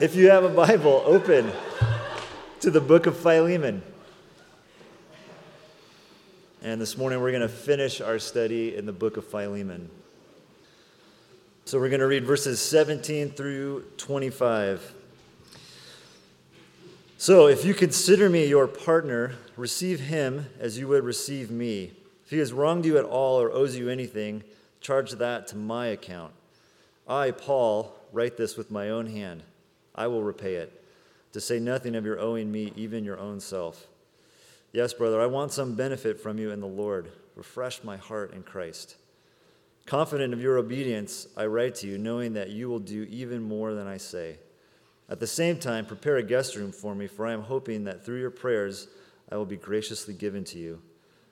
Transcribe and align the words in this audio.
If 0.00 0.16
you 0.16 0.28
have 0.30 0.42
a 0.42 0.48
Bible, 0.48 1.04
open 1.06 1.52
to 2.58 2.70
the 2.72 2.80
book 2.80 3.06
of 3.06 3.16
Philemon. 3.16 3.80
And 6.62 6.80
this 6.80 6.98
morning 6.98 7.20
we're 7.20 7.30
going 7.30 7.42
to 7.42 7.48
finish 7.48 8.00
our 8.00 8.18
study 8.18 8.74
in 8.74 8.86
the 8.86 8.92
book 8.92 9.16
of 9.16 9.24
Philemon. 9.24 9.88
So 11.64 11.78
we're 11.78 11.90
going 11.90 12.00
to 12.00 12.08
read 12.08 12.24
verses 12.24 12.60
17 12.60 13.30
through 13.30 13.84
25. 13.96 14.94
So 17.16 17.46
if 17.46 17.64
you 17.64 17.72
consider 17.72 18.28
me 18.28 18.48
your 18.48 18.66
partner, 18.66 19.36
receive 19.56 20.00
him 20.00 20.46
as 20.58 20.76
you 20.76 20.88
would 20.88 21.04
receive 21.04 21.52
me. 21.52 21.92
If 22.24 22.30
he 22.30 22.38
has 22.38 22.52
wronged 22.52 22.84
you 22.84 22.98
at 22.98 23.04
all 23.04 23.40
or 23.40 23.52
owes 23.52 23.76
you 23.76 23.88
anything, 23.88 24.42
charge 24.80 25.12
that 25.12 25.46
to 25.48 25.56
my 25.56 25.86
account. 25.86 26.32
I, 27.06 27.30
Paul, 27.30 27.94
write 28.12 28.36
this 28.36 28.56
with 28.56 28.72
my 28.72 28.90
own 28.90 29.06
hand. 29.06 29.44
I 29.94 30.06
will 30.06 30.22
repay 30.22 30.56
it, 30.56 30.82
to 31.32 31.40
say 31.40 31.58
nothing 31.58 31.94
of 31.94 32.04
your 32.04 32.18
owing 32.18 32.50
me 32.50 32.72
even 32.76 33.04
your 33.04 33.18
own 33.18 33.40
self. 33.40 33.86
Yes, 34.72 34.92
brother, 34.92 35.20
I 35.20 35.26
want 35.26 35.52
some 35.52 35.74
benefit 35.74 36.20
from 36.20 36.38
you 36.38 36.50
in 36.50 36.60
the 36.60 36.66
Lord. 36.66 37.12
Refresh 37.36 37.84
my 37.84 37.96
heart 37.96 38.32
in 38.32 38.42
Christ. 38.42 38.96
Confident 39.86 40.32
of 40.32 40.40
your 40.40 40.56
obedience, 40.56 41.28
I 41.36 41.46
write 41.46 41.74
to 41.76 41.86
you, 41.86 41.98
knowing 41.98 42.32
that 42.32 42.50
you 42.50 42.68
will 42.68 42.78
do 42.78 43.04
even 43.10 43.42
more 43.42 43.74
than 43.74 43.86
I 43.86 43.98
say. 43.98 44.38
At 45.08 45.20
the 45.20 45.26
same 45.26 45.58
time, 45.58 45.84
prepare 45.84 46.16
a 46.16 46.22
guest 46.22 46.56
room 46.56 46.72
for 46.72 46.94
me, 46.94 47.06
for 47.06 47.26
I 47.26 47.32
am 47.32 47.42
hoping 47.42 47.84
that 47.84 48.04
through 48.04 48.20
your 48.20 48.30
prayers 48.30 48.88
I 49.30 49.36
will 49.36 49.44
be 49.44 49.56
graciously 49.56 50.14
given 50.14 50.42
to 50.44 50.58
you. 50.58 50.80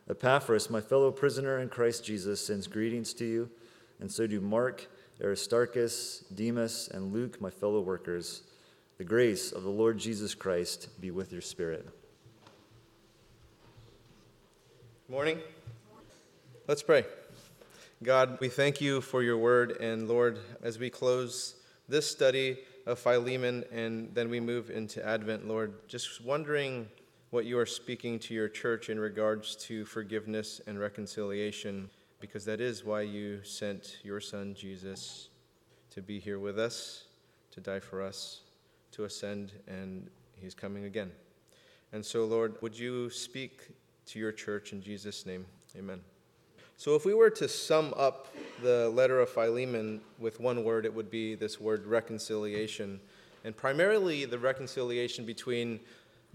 Epaphras, 0.08 0.69
my 0.69 0.80
fellow 0.80 1.10
prisoner 1.10 1.58
in 1.58 1.69
Christ 1.69 2.05
Jesus, 2.05 2.44
sends 2.44 2.66
greetings 2.66 3.14
to 3.14 3.24
you, 3.24 3.50
and 4.00 4.12
so 4.12 4.27
do 4.27 4.41
Mark, 4.41 4.86
Aristarchus, 5.22 6.24
Demas, 6.34 6.91
and 6.92 7.12
Luke, 7.12 7.41
my 7.41 7.50
fellow 7.50 7.80
workers. 7.80 8.42
The 9.02 9.09
grace 9.09 9.51
of 9.51 9.65
the 9.65 9.69
Lord 9.69 9.98
Jesus 9.98 10.33
Christ 10.33 10.88
be 11.01 11.11
with 11.11 11.33
your 11.33 11.41
spirit. 11.41 11.89
Morning. 15.09 15.41
Let's 16.69 16.84
pray. 16.84 17.05
God, 18.05 18.39
we 18.41 18.48
thank 18.48 18.81
you 18.81 19.00
for 19.00 19.25
your 19.25 19.39
word, 19.39 19.72
and 19.81 20.06
Lord, 20.06 20.39
as 20.62 20.78
we 20.78 20.89
close 20.89 21.56
this 21.89 22.09
study 22.09 22.59
of 22.86 23.00
Philemon 23.00 23.64
and 23.72 24.14
then 24.14 24.31
we 24.31 24.39
move 24.39 24.70
into 24.70 25.05
Advent, 25.05 25.48
Lord, 25.48 25.89
just 25.89 26.25
wondering 26.25 26.89
what 27.31 27.44
you 27.44 27.59
are 27.59 27.66
speaking 27.66 28.20
to 28.20 28.34
your 28.34 28.48
church 28.48 28.89
in 28.89 29.00
regards 29.00 29.56
to 29.66 29.84
forgiveness 29.84 30.61
and 30.69 30.78
reconciliation, 30.78 31.91
because 32.20 32.44
that 32.44 32.61
is 32.61 32.84
why 32.84 33.00
you 33.00 33.42
sent 33.42 33.98
your 34.05 34.20
son 34.20 34.55
Jesus 34.55 35.28
to 35.91 36.00
be 36.00 36.20
here 36.20 36.39
with 36.39 36.56
us, 36.56 37.06
to 37.50 37.61
die 37.61 37.81
for 37.81 38.00
us, 38.00 38.42
to 38.92 39.04
ascend, 39.04 39.52
and 39.66 40.08
he's 40.36 40.54
coming 40.54 40.84
again. 40.84 41.10
And 41.92 42.04
so, 42.04 42.24
Lord, 42.24 42.56
would 42.62 42.78
you 42.78 43.10
speak 43.10 43.68
to 44.06 44.18
your 44.18 44.32
church 44.32 44.72
in 44.72 44.82
Jesus' 44.82 45.26
name? 45.26 45.44
Amen. 45.76 46.00
So, 46.76 46.94
if 46.94 47.04
we 47.04 47.14
were 47.14 47.30
to 47.30 47.48
sum 47.48 47.94
up 47.96 48.28
the 48.62 48.88
letter 48.90 49.20
of 49.20 49.28
Philemon 49.28 50.00
with 50.18 50.40
one 50.40 50.64
word, 50.64 50.84
it 50.84 50.94
would 50.94 51.10
be 51.10 51.34
this 51.34 51.60
word 51.60 51.86
reconciliation. 51.86 53.00
And 53.44 53.56
primarily 53.56 54.24
the 54.24 54.38
reconciliation 54.38 55.24
between 55.24 55.80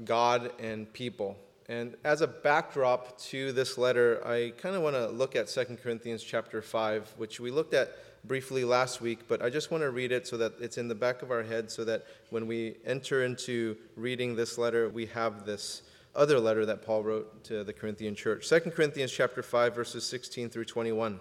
God 0.03 0.51
and 0.59 0.91
people. 0.93 1.37
And 1.69 1.95
as 2.03 2.21
a 2.21 2.27
backdrop 2.27 3.19
to 3.21 3.51
this 3.51 3.77
letter, 3.77 4.25
I 4.25 4.53
kind 4.57 4.75
of 4.75 4.81
want 4.81 4.95
to 4.95 5.07
look 5.07 5.35
at 5.35 5.47
2 5.47 5.77
Corinthians 5.83 6.23
chapter 6.23 6.61
5, 6.61 7.15
which 7.17 7.39
we 7.39 7.51
looked 7.51 7.73
at 7.73 7.91
briefly 8.23 8.63
last 8.63 9.01
week, 9.01 9.27
but 9.27 9.41
I 9.41 9.49
just 9.49 9.71
want 9.71 9.83
to 9.83 9.89
read 9.89 10.11
it 10.11 10.27
so 10.27 10.37
that 10.37 10.53
it's 10.59 10.77
in 10.77 10.87
the 10.87 10.95
back 10.95 11.21
of 11.21 11.31
our 11.31 11.43
head 11.43 11.71
so 11.71 11.83
that 11.85 12.05
when 12.29 12.47
we 12.47 12.75
enter 12.85 13.23
into 13.23 13.77
reading 13.95 14.35
this 14.35 14.57
letter, 14.57 14.89
we 14.89 15.05
have 15.07 15.45
this 15.45 15.83
other 16.15 16.39
letter 16.39 16.65
that 16.65 16.81
Paul 16.81 17.03
wrote 17.03 17.43
to 17.45 17.63
the 17.63 17.73
Corinthian 17.73 18.15
church. 18.15 18.49
2 18.49 18.59
Corinthians 18.71 19.11
chapter 19.11 19.43
5 19.43 19.75
verses 19.75 20.05
16 20.05 20.49
through 20.49 20.65
21. 20.65 21.19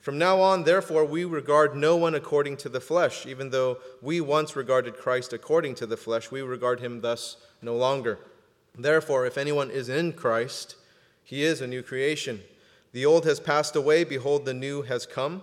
From 0.00 0.18
now 0.18 0.40
on, 0.40 0.62
therefore, 0.62 1.04
we 1.04 1.24
regard 1.24 1.74
no 1.74 1.96
one 1.96 2.14
according 2.14 2.58
to 2.58 2.68
the 2.68 2.80
flesh, 2.80 3.26
even 3.26 3.50
though 3.50 3.78
we 4.00 4.20
once 4.20 4.54
regarded 4.54 4.96
Christ 4.96 5.32
according 5.32 5.74
to 5.76 5.86
the 5.86 5.96
flesh, 5.96 6.30
we 6.30 6.42
regard 6.42 6.78
him 6.78 7.00
thus 7.00 7.38
no 7.60 7.74
longer. 7.74 8.20
Therefore, 8.78 9.26
if 9.26 9.36
anyone 9.36 9.70
is 9.70 9.88
in 9.88 10.12
Christ, 10.12 10.76
he 11.24 11.42
is 11.42 11.60
a 11.60 11.66
new 11.66 11.82
creation. 11.82 12.42
The 12.92 13.04
old 13.04 13.24
has 13.24 13.40
passed 13.40 13.74
away, 13.74 14.04
behold, 14.04 14.44
the 14.44 14.54
new 14.54 14.82
has 14.82 15.06
come. 15.06 15.42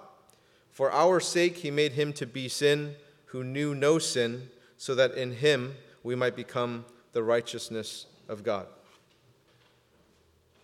For 0.71 0.91
our 0.91 1.19
sake, 1.19 1.57
he 1.57 1.71
made 1.71 1.93
him 1.93 2.13
to 2.13 2.25
be 2.25 2.47
sin 2.47 2.95
who 3.25 3.43
knew 3.43 3.75
no 3.75 3.99
sin, 3.99 4.49
so 4.77 4.95
that 4.95 5.13
in 5.13 5.33
him 5.33 5.75
we 6.03 6.15
might 6.15 6.35
become 6.35 6.85
the 7.13 7.23
righteousness 7.23 8.07
of 8.27 8.43
God. 8.43 8.67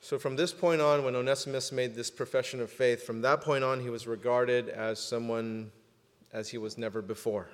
So, 0.02 0.18
from 0.18 0.38
this 0.38 0.54
point 0.54 0.82
on, 0.82 1.04
when 1.04 1.16
Onesimus 1.16 1.72
made 1.72 1.94
this 1.94 2.10
profession 2.10 2.62
of 2.62 2.72
faith, 2.72 3.04
from 3.04 3.22
that 3.22 3.42
point 3.42 3.64
on, 3.64 3.82
he 3.82 3.90
was 3.90 4.08
regarded 4.08 4.70
as 4.70 5.00
someone 5.00 5.72
as 6.32 6.50
he 6.50 6.58
was 6.58 6.78
never 6.78 7.02
before. 7.02 7.50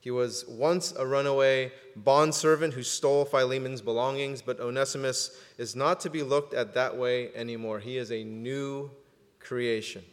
He 0.00 0.10
was 0.10 0.44
once 0.48 0.92
a 0.96 1.06
runaway 1.06 1.72
bondservant 1.94 2.74
who 2.74 2.82
stole 2.82 3.24
Philemon's 3.24 3.80
belongings, 3.80 4.42
but 4.42 4.58
Onesimus 4.58 5.36
is 5.58 5.76
not 5.76 6.00
to 6.00 6.10
be 6.10 6.22
looked 6.22 6.54
at 6.54 6.74
that 6.74 6.96
way 6.96 7.32
anymore. 7.34 7.78
He 7.78 7.98
is 7.98 8.10
a 8.10 8.24
new 8.24 8.90
creation. 9.38 10.04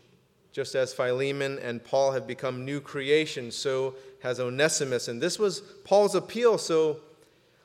Just 0.60 0.76
as 0.76 0.94
Philemon 0.94 1.58
and 1.60 1.82
Paul 1.82 2.12
have 2.12 2.28
become 2.28 2.66
new 2.66 2.82
creations, 2.82 3.56
so 3.56 3.96
has 4.22 4.42
Onesimus. 4.42 5.08
And 5.08 5.22
this 5.22 5.40
was 5.40 5.62
Paul's 5.86 6.16
appeal, 6.16 6.58
so 6.58 7.00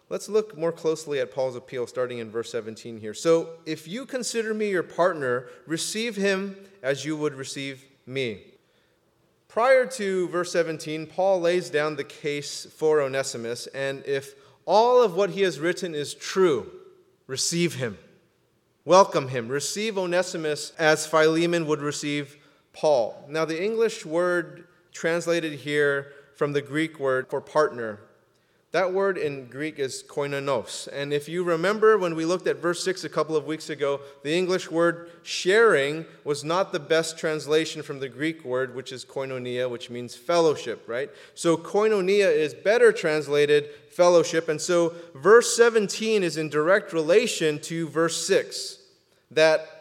Let's 0.08 0.28
look 0.28 0.56
more 0.56 0.70
closely 0.70 1.18
at 1.18 1.34
Paul's 1.34 1.56
appeal 1.56 1.88
starting 1.88 2.18
in 2.18 2.30
verse 2.30 2.52
17 2.52 3.00
here. 3.00 3.14
So, 3.14 3.54
if 3.66 3.88
you 3.88 4.06
consider 4.06 4.54
me 4.54 4.70
your 4.70 4.84
partner, 4.84 5.48
receive 5.66 6.14
him 6.14 6.56
as 6.84 7.04
you 7.04 7.16
would 7.16 7.34
receive 7.34 7.84
me. 8.06 8.42
Prior 9.48 9.86
to 9.86 10.28
verse 10.28 10.52
17, 10.52 11.06
Paul 11.06 11.40
lays 11.40 11.70
down 11.70 11.96
the 11.96 12.04
case 12.04 12.64
for 12.76 13.00
Onesimus, 13.00 13.66
and 13.68 14.04
if 14.06 14.36
all 14.66 15.02
of 15.02 15.16
what 15.16 15.30
he 15.30 15.40
has 15.40 15.58
written 15.58 15.96
is 15.96 16.14
true, 16.14 16.70
receive 17.26 17.74
him. 17.74 17.98
Welcome 18.84 19.30
him. 19.30 19.48
Receive 19.48 19.98
Onesimus 19.98 20.72
as 20.78 21.08
Philemon 21.08 21.66
would 21.66 21.80
receive 21.80 22.36
Paul. 22.74 23.24
Now, 23.28 23.44
the 23.44 23.62
English 23.62 24.04
word 24.04 24.64
translated 24.92 25.54
here 25.54 26.12
from 26.36 26.52
the 26.52 26.60
Greek 26.60 27.00
word 27.00 27.28
for 27.30 27.40
partner 27.40 28.00
that 28.74 28.92
word 28.92 29.18
in 29.18 29.46
Greek 29.46 29.78
is 29.78 30.02
koinonos. 30.02 30.88
And 30.92 31.12
if 31.12 31.28
you 31.28 31.44
remember 31.44 31.96
when 31.96 32.16
we 32.16 32.24
looked 32.24 32.48
at 32.48 32.56
verse 32.56 32.82
6 32.82 33.04
a 33.04 33.08
couple 33.08 33.36
of 33.36 33.44
weeks 33.46 33.70
ago, 33.70 34.00
the 34.24 34.34
English 34.34 34.68
word 34.68 35.12
sharing 35.22 36.04
was 36.24 36.42
not 36.42 36.72
the 36.72 36.80
best 36.80 37.16
translation 37.16 37.82
from 37.82 38.00
the 38.00 38.08
Greek 38.08 38.44
word, 38.44 38.74
which 38.74 38.90
is 38.90 39.04
koinonia, 39.04 39.70
which 39.70 39.90
means 39.90 40.16
fellowship, 40.16 40.82
right? 40.88 41.08
So 41.36 41.56
koinonia 41.56 42.28
is 42.28 42.52
better 42.52 42.90
translated 42.90 43.70
fellowship. 43.92 44.48
And 44.48 44.60
so 44.60 44.92
verse 45.14 45.56
17 45.56 46.24
is 46.24 46.36
in 46.36 46.48
direct 46.48 46.92
relation 46.92 47.60
to 47.60 47.88
verse 47.88 48.26
6. 48.26 48.78
That 49.30 49.73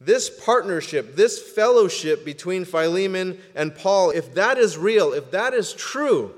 this 0.00 0.28
partnership, 0.28 1.16
this 1.16 1.40
fellowship 1.40 2.24
between 2.24 2.64
Philemon 2.64 3.38
and 3.54 3.74
Paul, 3.74 4.10
if 4.10 4.34
that 4.34 4.58
is 4.58 4.76
real, 4.76 5.12
if 5.12 5.30
that 5.30 5.54
is 5.54 5.72
true, 5.72 6.34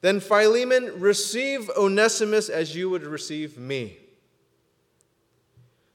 then 0.00 0.20
Philemon, 0.20 1.00
receive 1.00 1.70
Onesimus 1.70 2.48
as 2.48 2.74
you 2.74 2.90
would 2.90 3.02
receive 3.02 3.58
me. 3.58 3.98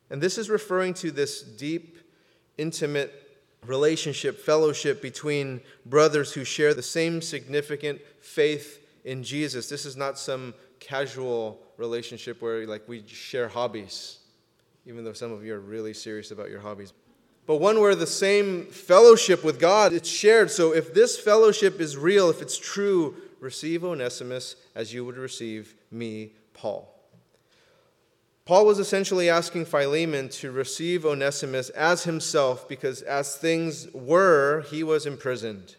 And 0.10 0.21
this 0.21 0.38
is 0.38 0.50
referring 0.50 0.94
to 0.95 1.12
this 1.12 1.42
deep, 1.42 1.98
intimate 2.57 3.12
relationship, 3.65 4.39
fellowship 4.39 5.01
between 5.01 5.62
brothers 5.86 6.33
who 6.33 6.44
share 6.44 6.74
the 6.74 6.83
same 6.83 7.21
significant 7.21 8.01
faith 8.19 8.86
in 9.06 9.24
Jesus. 9.24 9.69
This 9.69 9.86
is 9.86 9.95
not 9.95 10.19
some 10.19 10.54
casual 10.80 11.60
relationship 11.77 12.42
where 12.42 12.68
like 12.68 12.88
we 12.88 13.06
share 13.07 13.48
hobbies, 13.48 14.19
even 14.86 15.04
though 15.04 15.14
some 15.14 15.32
of 15.32 15.44
you 15.44 15.54
are 15.54 15.60
really 15.60 15.94
serious 15.94 16.32
about 16.32 16.50
your 16.50 16.60
hobbies. 16.60 16.94
But 17.46 17.58
one 17.58 17.80
where 17.80 17.96
the 17.96 18.08
same 18.08 18.68
fellowship 18.68 19.44
with 19.44 19.60
God 19.60 19.94
it's 19.94 20.10
shared. 20.10 20.50
So 20.50 20.74
if 20.74 20.94
this 20.94 21.20
fellowship 21.20 21.80
is 21.82 21.98
real, 21.98 22.30
if 22.30 22.42
it's 22.42 22.58
true, 22.58 23.16
receive 23.40 23.84
Onesimus 23.84 24.56
as 24.76 24.94
you 24.94 25.04
would 25.06 25.18
receive 25.18 25.76
me, 25.92 26.32
Paul. 26.54 26.90
Paul 28.46 28.66
was 28.66 28.80
essentially 28.80 29.30
asking 29.30 29.66
Philemon 29.66 30.28
to 30.30 30.52
receive 30.52 31.06
Onesimus 31.06 31.70
as 31.70 32.04
himself 32.04 32.68
because, 32.68 33.02
as 33.02 33.38
things 33.38 33.88
were, 33.94 34.66
he 34.70 34.84
was 34.84 35.06
imprisoned. 35.06 35.78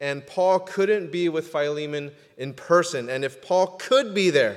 And 0.00 0.24
Paul 0.24 0.60
couldn't 0.60 1.10
be 1.10 1.28
with 1.28 1.48
Philemon 1.48 2.12
in 2.36 2.54
person. 2.54 3.08
And 3.08 3.24
if 3.24 3.42
Paul 3.42 3.78
could 3.78 4.14
be 4.14 4.30
there, 4.30 4.56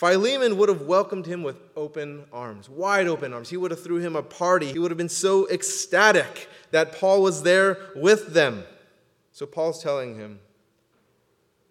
Philemon 0.00 0.56
would 0.56 0.70
have 0.70 0.80
welcomed 0.80 1.26
him 1.26 1.42
with 1.42 1.56
open 1.76 2.24
arms, 2.32 2.70
wide 2.70 3.06
open 3.06 3.34
arms. 3.34 3.50
He 3.50 3.58
would 3.58 3.70
have 3.70 3.84
threw 3.84 3.98
him 3.98 4.16
a 4.16 4.22
party. 4.22 4.72
He 4.72 4.78
would 4.78 4.90
have 4.90 4.96
been 4.96 5.10
so 5.10 5.46
ecstatic 5.50 6.48
that 6.70 6.92
Paul 6.92 7.20
was 7.20 7.42
there 7.42 7.76
with 7.94 8.32
them. 8.32 8.64
So 9.32 9.44
Paul's 9.44 9.82
telling 9.82 10.14
him, 10.16 10.40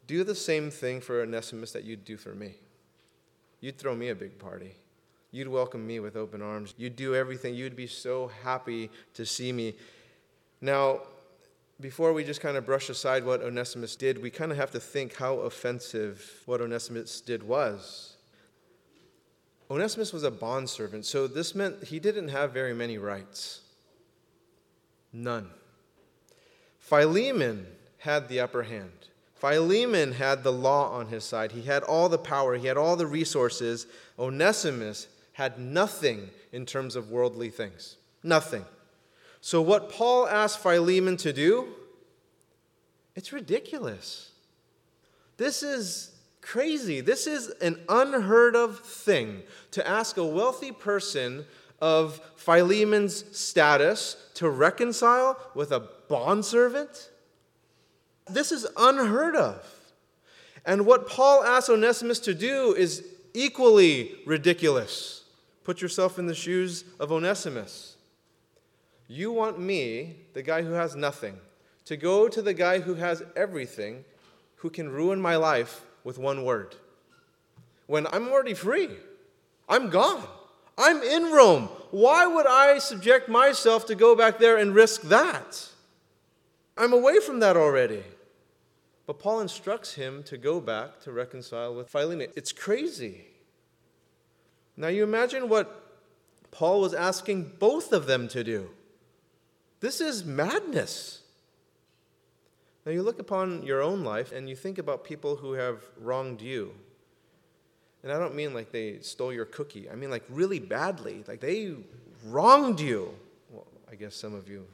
do 0.06 0.24
the 0.24 0.36
same 0.36 0.70
thing 0.70 1.02
for 1.02 1.22
Onesimus 1.22 1.72
that 1.72 1.86
you'd 1.86 2.06
do 2.06 2.18
for 2.18 2.36
me. 2.36 2.54
You'd 3.62 3.80
throw 3.80 3.96
me 3.96 4.10
a 4.10 4.16
big 4.16 4.38
party. 4.38 4.76
You'd 5.31 5.48
welcome 5.48 5.88
me 5.88 6.00
with 6.00 6.16
open 6.16 6.44
arms. 6.44 6.76
You'd 6.78 6.96
do 6.96 7.16
everything. 7.16 7.56
You'd 7.56 7.76
be 7.76 7.88
so 7.88 8.30
happy 8.44 8.92
to 9.16 9.26
see 9.26 9.52
me. 9.52 9.74
Now, 10.62 11.00
before 11.81 12.14
we 12.14 12.24
just 12.24 12.42
kind 12.42 12.58
of 12.58 12.66
brush 12.68 12.90
aside 12.90 13.26
what 13.26 13.42
Onesimus 13.42 13.96
did, 13.96 14.22
we 14.22 14.30
kind 14.30 14.52
of 14.52 14.60
have 14.60 14.70
to 14.70 14.80
think 14.80 15.16
how 15.16 15.38
offensive 15.38 16.44
what 16.46 16.62
Onesimus 16.62 17.22
did 17.22 17.42
was. 17.42 18.18
Onesimus 19.71 20.12
was 20.12 20.24
a 20.24 20.31
bondservant, 20.31 21.06
so 21.06 21.27
this 21.27 21.54
meant 21.54 21.83
he 21.86 22.00
didn't 22.00 22.30
have 22.30 22.51
very 22.51 22.74
many 22.74 22.98
rights. 22.98 23.62
None. 25.13 25.50
Philemon 26.80 27.68
had 28.00 28.27
the 28.30 28.39
upper 28.39 28.63
hand. 28.63 28.92
Philemon 29.36 30.13
had 30.13 30.44
the 30.44 30.51
law 30.51 30.89
on 30.92 31.07
his 31.07 31.24
side. 31.24 31.51
He 31.51 31.62
had 31.62 31.83
all 31.83 32.10
the 32.10 32.18
power, 32.18 32.56
he 32.56 32.68
had 32.68 32.77
all 32.77 32.95
the 32.95 33.06
resources. 33.06 33.86
Onesimus 34.18 35.07
had 35.33 35.60
nothing 35.60 36.30
in 36.51 36.66
terms 36.66 36.95
of 36.95 37.12
worldly 37.12 37.50
things. 37.50 37.98
Nothing. 38.24 38.66
So, 39.39 39.62
what 39.62 39.89
Paul 39.89 40.27
asked 40.27 40.60
Philemon 40.60 41.16
to 41.18 41.31
do, 41.31 41.69
it's 43.16 43.31
ridiculous. 43.31 44.31
This 45.38 45.63
is 45.63 46.12
crazy. 46.41 47.01
This 47.01 47.27
is 47.27 47.50
an 47.62 47.80
unheard 47.88 48.56
of 48.56 48.80
thing 48.80 49.44
to 49.71 49.88
ask 49.88 50.18
a 50.18 50.25
wealthy 50.25 50.71
person 50.71 51.45
of 51.81 52.19
Philemon's 52.36 53.38
status 53.38 54.18
to 54.36 54.50
reconcile 54.50 55.39
with 55.56 55.71
a 55.71 55.88
bondservant. 56.07 57.09
This 58.30 58.51
is 58.51 58.68
unheard 58.77 59.36
of. 59.36 59.65
And 60.65 60.86
what 60.86 61.07
Paul 61.07 61.44
asks 61.44 61.69
Onesimus 61.69 62.19
to 62.19 62.33
do 62.33 62.75
is 62.75 63.06
equally 63.33 64.15
ridiculous. 64.25 65.24
Put 65.63 65.81
yourself 65.81 66.19
in 66.19 66.27
the 66.27 66.35
shoes 66.35 66.83
of 67.00 67.12
Onesimus. 67.12 67.95
You 69.07 69.31
want 69.31 69.59
me, 69.59 70.18
the 70.33 70.44
guy 70.44 70.62
who 70.62 70.74
has 70.74 70.95
nothing, 70.95 71.38
to 71.85 71.97
go 71.97 72.27
to 72.27 72.42
the 72.42 72.53
guy 72.53 72.80
who 72.80 72.95
has 72.95 73.24
everything, 73.35 74.06
who 74.57 74.69
can 74.69 74.89
ruin 74.89 75.19
my 75.19 75.35
life 75.35 75.81
with 76.09 76.17
one 76.17 76.44
word. 76.44 76.75
When 77.85 78.07
I'm 78.07 78.29
already 78.29 78.56
free, 78.56 78.89
I'm 79.69 79.91
gone. 79.91 80.23
I'm 80.75 81.03
in 81.03 81.31
Rome. 81.31 81.69
Why 81.91 82.25
would 82.25 82.47
I 82.47 82.79
subject 82.79 83.29
myself 83.29 83.85
to 83.85 83.94
go 83.94 84.15
back 84.15 84.39
there 84.39 84.57
and 84.57 84.73
risk 84.73 85.03
that? 85.03 85.69
I'm 86.75 86.94
away 86.94 87.19
from 87.19 87.41
that 87.41 87.56
already. 87.56 88.03
But 89.06 89.19
Paul 89.19 89.41
instructs 89.41 89.94
him 89.94 90.23
to 90.23 90.35
go 90.35 90.59
back 90.59 91.00
to 91.01 91.11
reconcile 91.11 91.75
with 91.75 91.89
Philemon. 91.89 92.31
It's 92.35 92.51
crazy. 92.51 93.27
Now, 94.75 94.88
you 94.88 95.03
imagine 95.03 95.47
what 95.47 96.00
Paul 96.50 96.81
was 96.81 96.95
asking 96.95 97.53
both 97.59 97.94
of 97.94 98.07
them 98.07 98.27
to 98.29 98.44
do. 98.44 98.71
This 99.79 100.01
is 100.01 100.25
madness. 100.25 101.21
Now, 102.86 102.92
you 102.92 103.04
look 103.04 103.20
upon 103.20 103.64
your 103.64 103.81
own 103.81 104.04
life 104.04 104.31
and 104.31 104.50
you 104.50 104.56
think 104.56 104.78
about 104.78 105.04
people 105.04 105.36
who 105.36 105.54
have 105.54 105.84
wronged 106.00 106.42
you. 106.42 106.74
And 108.04 108.12
I 108.12 108.18
don't 108.18 108.36
mean 108.36 108.54
like 108.54 108.72
they 108.72 109.00
stole 109.02 109.34
your 109.34 109.46
cookie, 109.46 109.90
I 109.90 109.96
mean 109.96 110.10
like 110.10 110.24
really 110.30 110.60
badly. 110.60 111.24
Like 111.28 111.42
they 111.42 111.76
wronged 112.26 112.80
you. 112.80 113.14
Well, 113.50 113.68
I 113.92 113.96
guess 113.96 114.16
some 114.16 114.34
of 114.34 114.48
you, 114.48 114.66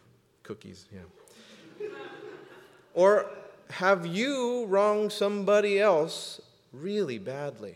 cookies, 0.44 0.86
yeah. 0.94 1.88
or 2.94 3.26
have 3.70 4.06
you 4.06 4.66
wronged 4.68 5.12
somebody 5.12 5.80
else 5.80 6.40
really 6.72 7.18
badly? 7.18 7.76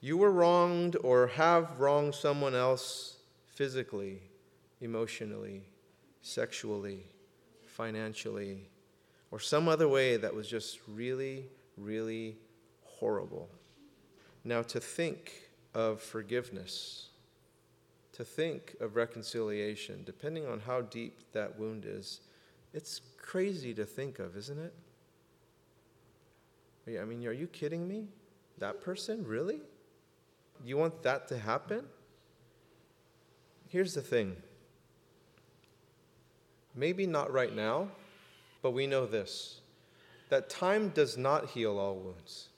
You 0.00 0.16
were 0.16 0.30
wronged 0.30 0.96
or 1.02 1.26
have 1.26 1.80
wronged 1.80 2.14
someone 2.14 2.54
else 2.54 3.16
physically, 3.46 4.22
emotionally, 4.80 5.64
sexually, 6.22 7.04
financially, 7.78 8.68
or 9.30 9.38
some 9.38 9.68
other 9.68 9.86
way 9.86 10.16
that 10.16 10.34
was 10.34 10.48
just 10.48 10.80
really, 10.88 11.46
really 11.76 12.36
horrible. 12.82 13.48
Now, 14.42 14.62
to 14.62 14.80
think 14.80 15.32
of 15.74 16.00
forgiveness, 16.00 17.10
to 18.14 18.24
think 18.24 18.74
of 18.80 18.96
reconciliation, 18.96 20.02
depending 20.04 20.44
on 20.44 20.58
how 20.58 20.80
deep 20.80 21.20
that 21.32 21.56
wound 21.56 21.84
is, 21.86 22.20
it's 22.74 23.00
crazy 23.16 23.72
to 23.74 23.84
think 23.84 24.18
of, 24.18 24.36
isn't 24.36 24.58
it? 24.58 24.74
I 27.00 27.04
mean, 27.04 27.24
are 27.26 27.32
you 27.32 27.46
kidding 27.46 27.86
me? 27.86 28.08
That 28.58 28.80
person? 28.82 29.24
Really? 29.24 29.60
You 30.64 30.78
want 30.78 31.02
that 31.04 31.28
to 31.28 31.38
happen? 31.38 31.84
Here's 33.68 33.94
the 33.94 34.02
thing. 34.02 34.36
Maybe 36.78 37.06
not 37.06 37.32
right 37.32 37.54
now, 37.54 37.88
but 38.62 38.70
we 38.70 38.86
know 38.86 39.04
this 39.04 39.60
that 40.28 40.48
time 40.48 40.90
does 40.90 41.16
not 41.16 41.50
heal 41.50 41.78
all 41.78 41.96
wounds. 41.96 42.48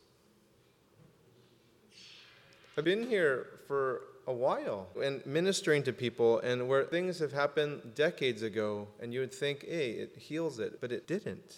I've 2.76 2.84
been 2.84 3.06
here 3.06 3.46
for 3.66 4.02
a 4.26 4.32
while 4.32 4.88
and 5.02 5.24
ministering 5.24 5.82
to 5.84 5.92
people 5.92 6.40
and 6.40 6.68
where 6.68 6.84
things 6.84 7.18
have 7.20 7.32
happened 7.32 7.94
decades 7.94 8.42
ago 8.42 8.88
and 9.00 9.14
you 9.14 9.20
would 9.20 9.32
think 9.32 9.64
hey 9.66 9.92
it 9.92 10.16
heals 10.16 10.58
it 10.58 10.80
but 10.80 10.92
it 10.92 11.06
didn't. 11.06 11.56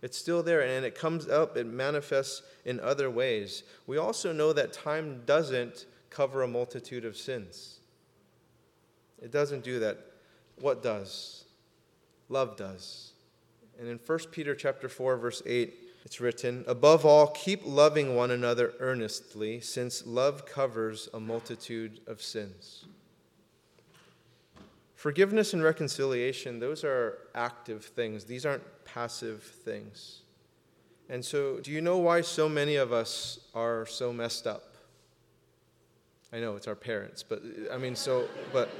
It's 0.00 0.16
still 0.16 0.42
there 0.42 0.62
and 0.62 0.86
it 0.86 0.94
comes 0.94 1.28
up 1.28 1.56
it 1.58 1.66
manifests 1.66 2.42
in 2.64 2.80
other 2.80 3.10
ways. 3.10 3.64
We 3.86 3.98
also 3.98 4.32
know 4.32 4.54
that 4.54 4.72
time 4.72 5.22
doesn't 5.26 5.84
cover 6.08 6.42
a 6.42 6.48
multitude 6.48 7.04
of 7.04 7.16
sins. 7.16 7.80
It 9.20 9.30
doesn't 9.30 9.64
do 9.64 9.80
that. 9.80 9.98
What 10.60 10.82
does 10.82 11.39
love 12.30 12.56
does 12.56 13.12
and 13.78 13.86
in 13.86 13.98
1 13.98 14.18
peter 14.30 14.54
chapter 14.54 14.88
4 14.88 15.18
verse 15.18 15.42
8 15.44 15.74
it's 16.04 16.20
written, 16.20 16.64
Above 16.66 17.04
all, 17.04 17.26
keep 17.28 17.60
loving 17.64 18.16
one 18.16 18.30
another 18.30 18.72
earnestly, 18.80 19.60
since 19.60 20.06
love 20.06 20.46
covers 20.46 21.08
a 21.12 21.20
multitude 21.20 22.00
of 22.06 22.22
sins. 22.22 22.86
Forgiveness 24.94 25.52
and 25.52 25.62
reconciliation, 25.62 26.58
those 26.58 26.84
are 26.84 27.18
active 27.34 27.84
things, 27.84 28.24
these 28.24 28.46
aren't 28.46 28.62
passive 28.84 29.42
things. 29.42 30.22
And 31.08 31.24
so, 31.24 31.58
do 31.60 31.70
you 31.70 31.80
know 31.80 31.98
why 31.98 32.20
so 32.20 32.48
many 32.48 32.76
of 32.76 32.92
us 32.92 33.40
are 33.54 33.84
so 33.84 34.12
messed 34.12 34.46
up? 34.46 34.74
I 36.32 36.38
know 36.38 36.54
it's 36.54 36.68
our 36.68 36.76
parents, 36.76 37.22
but 37.22 37.42
I 37.72 37.76
mean, 37.76 37.96
so, 37.96 38.28
but, 38.52 38.70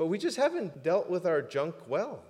but 0.00 0.06
we 0.06 0.16
just 0.16 0.38
haven't 0.38 0.82
dealt 0.82 1.10
with 1.10 1.26
our 1.26 1.42
junk 1.42 1.74
well. 1.86 2.22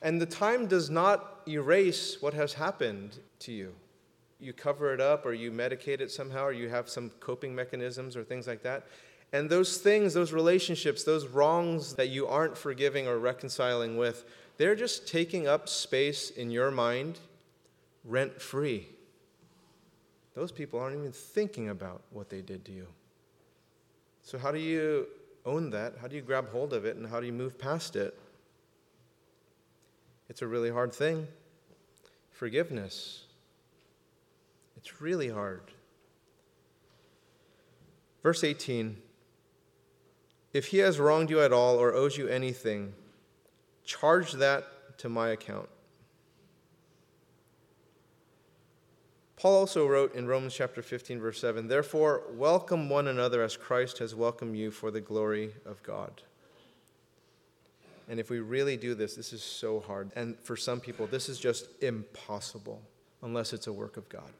And 0.00 0.20
the 0.20 0.26
time 0.26 0.68
does 0.68 0.88
not 0.88 1.40
erase 1.48 2.22
what 2.22 2.32
has 2.32 2.52
happened 2.52 3.18
to 3.40 3.50
you. 3.50 3.74
You 4.38 4.52
cover 4.52 4.94
it 4.94 5.00
up, 5.00 5.26
or 5.26 5.32
you 5.32 5.50
medicate 5.50 6.00
it 6.00 6.12
somehow, 6.12 6.44
or 6.44 6.52
you 6.52 6.68
have 6.68 6.88
some 6.88 7.10
coping 7.18 7.56
mechanisms 7.56 8.16
or 8.16 8.22
things 8.22 8.46
like 8.46 8.62
that. 8.62 8.86
And 9.32 9.50
those 9.50 9.78
things, 9.78 10.14
those 10.14 10.32
relationships, 10.32 11.02
those 11.02 11.26
wrongs 11.26 11.94
that 11.94 12.06
you 12.06 12.28
aren't 12.28 12.56
forgiving 12.56 13.08
or 13.08 13.18
reconciling 13.18 13.96
with, 13.96 14.26
they're 14.58 14.76
just 14.76 15.08
taking 15.08 15.48
up 15.48 15.68
space 15.68 16.30
in 16.30 16.52
your 16.52 16.70
mind 16.70 17.18
rent 18.04 18.40
free. 18.40 18.86
Those 20.34 20.52
people 20.52 20.78
aren't 20.78 20.96
even 20.96 21.10
thinking 21.10 21.70
about 21.70 22.02
what 22.12 22.30
they 22.30 22.42
did 22.42 22.64
to 22.66 22.70
you. 22.70 22.86
So, 24.22 24.38
how 24.38 24.50
do 24.50 24.58
you 24.58 25.06
own 25.46 25.70
that? 25.70 25.94
How 26.00 26.08
do 26.08 26.16
you 26.16 26.22
grab 26.22 26.50
hold 26.50 26.74
of 26.74 26.84
it? 26.84 26.96
And 26.96 27.06
how 27.06 27.20
do 27.20 27.26
you 27.26 27.32
move 27.32 27.58
past 27.58 27.96
it? 27.96 28.18
It's 30.28 30.42
a 30.42 30.46
really 30.46 30.70
hard 30.70 30.92
thing. 30.92 31.26
Forgiveness. 32.30 33.24
It's 34.76 35.00
really 35.00 35.30
hard. 35.30 35.62
Verse 38.22 38.42
18 38.44 38.96
If 40.52 40.66
he 40.66 40.78
has 40.78 40.98
wronged 40.98 41.30
you 41.30 41.40
at 41.40 41.52
all 41.52 41.76
or 41.76 41.94
owes 41.94 42.18
you 42.18 42.28
anything, 42.28 42.92
charge 43.84 44.32
that 44.32 44.98
to 44.98 45.08
my 45.08 45.28
account. 45.30 45.68
Paul 49.36 49.54
also 49.54 49.86
wrote 49.86 50.14
in 50.14 50.26
Romans 50.26 50.54
chapter 50.54 50.80
15, 50.80 51.20
verse 51.20 51.38
7 51.40 51.68
Therefore, 51.68 52.22
welcome 52.32 52.88
one 52.88 53.06
another 53.06 53.42
as 53.42 53.56
Christ 53.56 53.98
has 53.98 54.14
welcomed 54.14 54.56
you 54.56 54.70
for 54.70 54.90
the 54.90 55.00
glory 55.00 55.50
of 55.66 55.82
God. 55.82 56.22
And 58.08 58.18
if 58.18 58.30
we 58.30 58.38
really 58.38 58.78
do 58.78 58.94
this, 58.94 59.14
this 59.14 59.32
is 59.32 59.42
so 59.42 59.80
hard. 59.80 60.10
And 60.16 60.38
for 60.40 60.56
some 60.56 60.80
people, 60.80 61.06
this 61.06 61.28
is 61.28 61.38
just 61.38 61.66
impossible 61.82 62.80
unless 63.22 63.52
it's 63.52 63.66
a 63.66 63.72
work 63.72 63.96
of 63.96 64.08
God. 64.08 64.30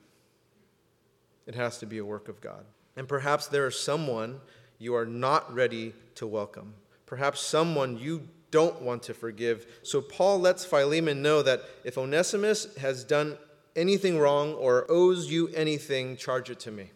It 1.47 1.55
has 1.55 1.79
to 1.79 1.87
be 1.87 1.99
a 1.99 2.05
work 2.05 2.29
of 2.29 2.41
God. 2.41 2.65
And 2.97 3.07
perhaps 3.07 3.49
there 3.49 3.67
is 3.67 3.79
someone 3.79 4.41
you 4.79 4.95
are 4.95 5.05
not 5.05 5.53
ready 5.53 5.93
to 6.15 6.27
welcome. 6.27 6.75
Perhaps 7.05 7.41
someone 7.41 7.99
you 7.99 8.29
don't 8.51 8.81
want 8.81 9.03
to 9.05 9.15
forgive. 9.15 9.67
So 9.83 10.01
Paul 10.01 10.41
lets 10.41 10.65
Philemon 10.65 11.21
know 11.21 11.43
that 11.43 11.63
if 11.85 11.99
Onesimus 11.99 12.75
has 12.77 13.05
done 13.05 13.37
anything 13.77 14.19
wrong 14.19 14.55
or 14.55 14.87
owes 14.89 15.31
you 15.31 15.49
anything, 15.49 16.17
charge 16.17 16.51
it 16.51 16.59
to 16.61 16.71
me. 16.71 16.91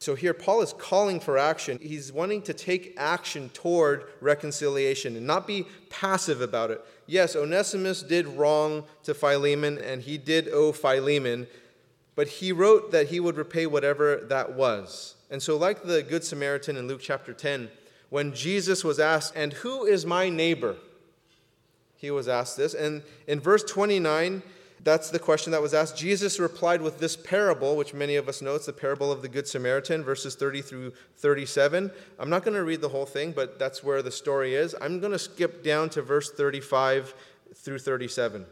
So 0.00 0.14
here, 0.14 0.32
Paul 0.32 0.62
is 0.62 0.72
calling 0.72 1.20
for 1.20 1.36
action. 1.36 1.78
He's 1.82 2.10
wanting 2.10 2.40
to 2.42 2.54
take 2.54 2.94
action 2.96 3.50
toward 3.50 4.04
reconciliation 4.22 5.14
and 5.14 5.26
not 5.26 5.46
be 5.46 5.66
passive 5.90 6.40
about 6.40 6.70
it. 6.70 6.82
Yes, 7.06 7.36
Onesimus 7.36 8.02
did 8.02 8.26
wrong 8.26 8.84
to 9.02 9.12
Philemon 9.12 9.76
and 9.76 10.00
he 10.00 10.16
did 10.16 10.48
owe 10.48 10.72
Philemon, 10.72 11.46
but 12.14 12.28
he 12.28 12.50
wrote 12.50 12.92
that 12.92 13.08
he 13.08 13.20
would 13.20 13.36
repay 13.36 13.66
whatever 13.66 14.24
that 14.30 14.54
was. 14.54 15.16
And 15.30 15.42
so, 15.42 15.58
like 15.58 15.82
the 15.82 16.02
Good 16.02 16.24
Samaritan 16.24 16.78
in 16.78 16.88
Luke 16.88 17.00
chapter 17.02 17.34
10, 17.34 17.68
when 18.08 18.34
Jesus 18.34 18.82
was 18.82 18.98
asked, 18.98 19.36
And 19.36 19.52
who 19.52 19.84
is 19.84 20.06
my 20.06 20.30
neighbor? 20.30 20.76
He 21.96 22.10
was 22.10 22.26
asked 22.26 22.56
this. 22.56 22.72
And 22.72 23.02
in 23.26 23.38
verse 23.38 23.62
29, 23.64 24.42
that's 24.82 25.10
the 25.10 25.18
question 25.18 25.52
that 25.52 25.60
was 25.60 25.74
asked. 25.74 25.96
Jesus 25.96 26.40
replied 26.40 26.80
with 26.80 26.98
this 26.98 27.16
parable, 27.16 27.76
which 27.76 27.92
many 27.92 28.16
of 28.16 28.28
us 28.28 28.40
know. 28.40 28.54
It's 28.54 28.66
the 28.66 28.72
parable 28.72 29.12
of 29.12 29.20
the 29.20 29.28
Good 29.28 29.46
Samaritan, 29.46 30.02
verses 30.02 30.34
30 30.34 30.62
through 30.62 30.92
37. 31.18 31.90
I'm 32.18 32.30
not 32.30 32.44
going 32.44 32.56
to 32.56 32.64
read 32.64 32.80
the 32.80 32.88
whole 32.88 33.06
thing, 33.06 33.32
but 33.32 33.58
that's 33.58 33.84
where 33.84 34.00
the 34.00 34.10
story 34.10 34.54
is. 34.54 34.74
I'm 34.80 35.00
going 35.00 35.12
to 35.12 35.18
skip 35.18 35.62
down 35.62 35.90
to 35.90 36.02
verse 36.02 36.30
35 36.30 37.14
through 37.54 37.80
37. 37.80 38.46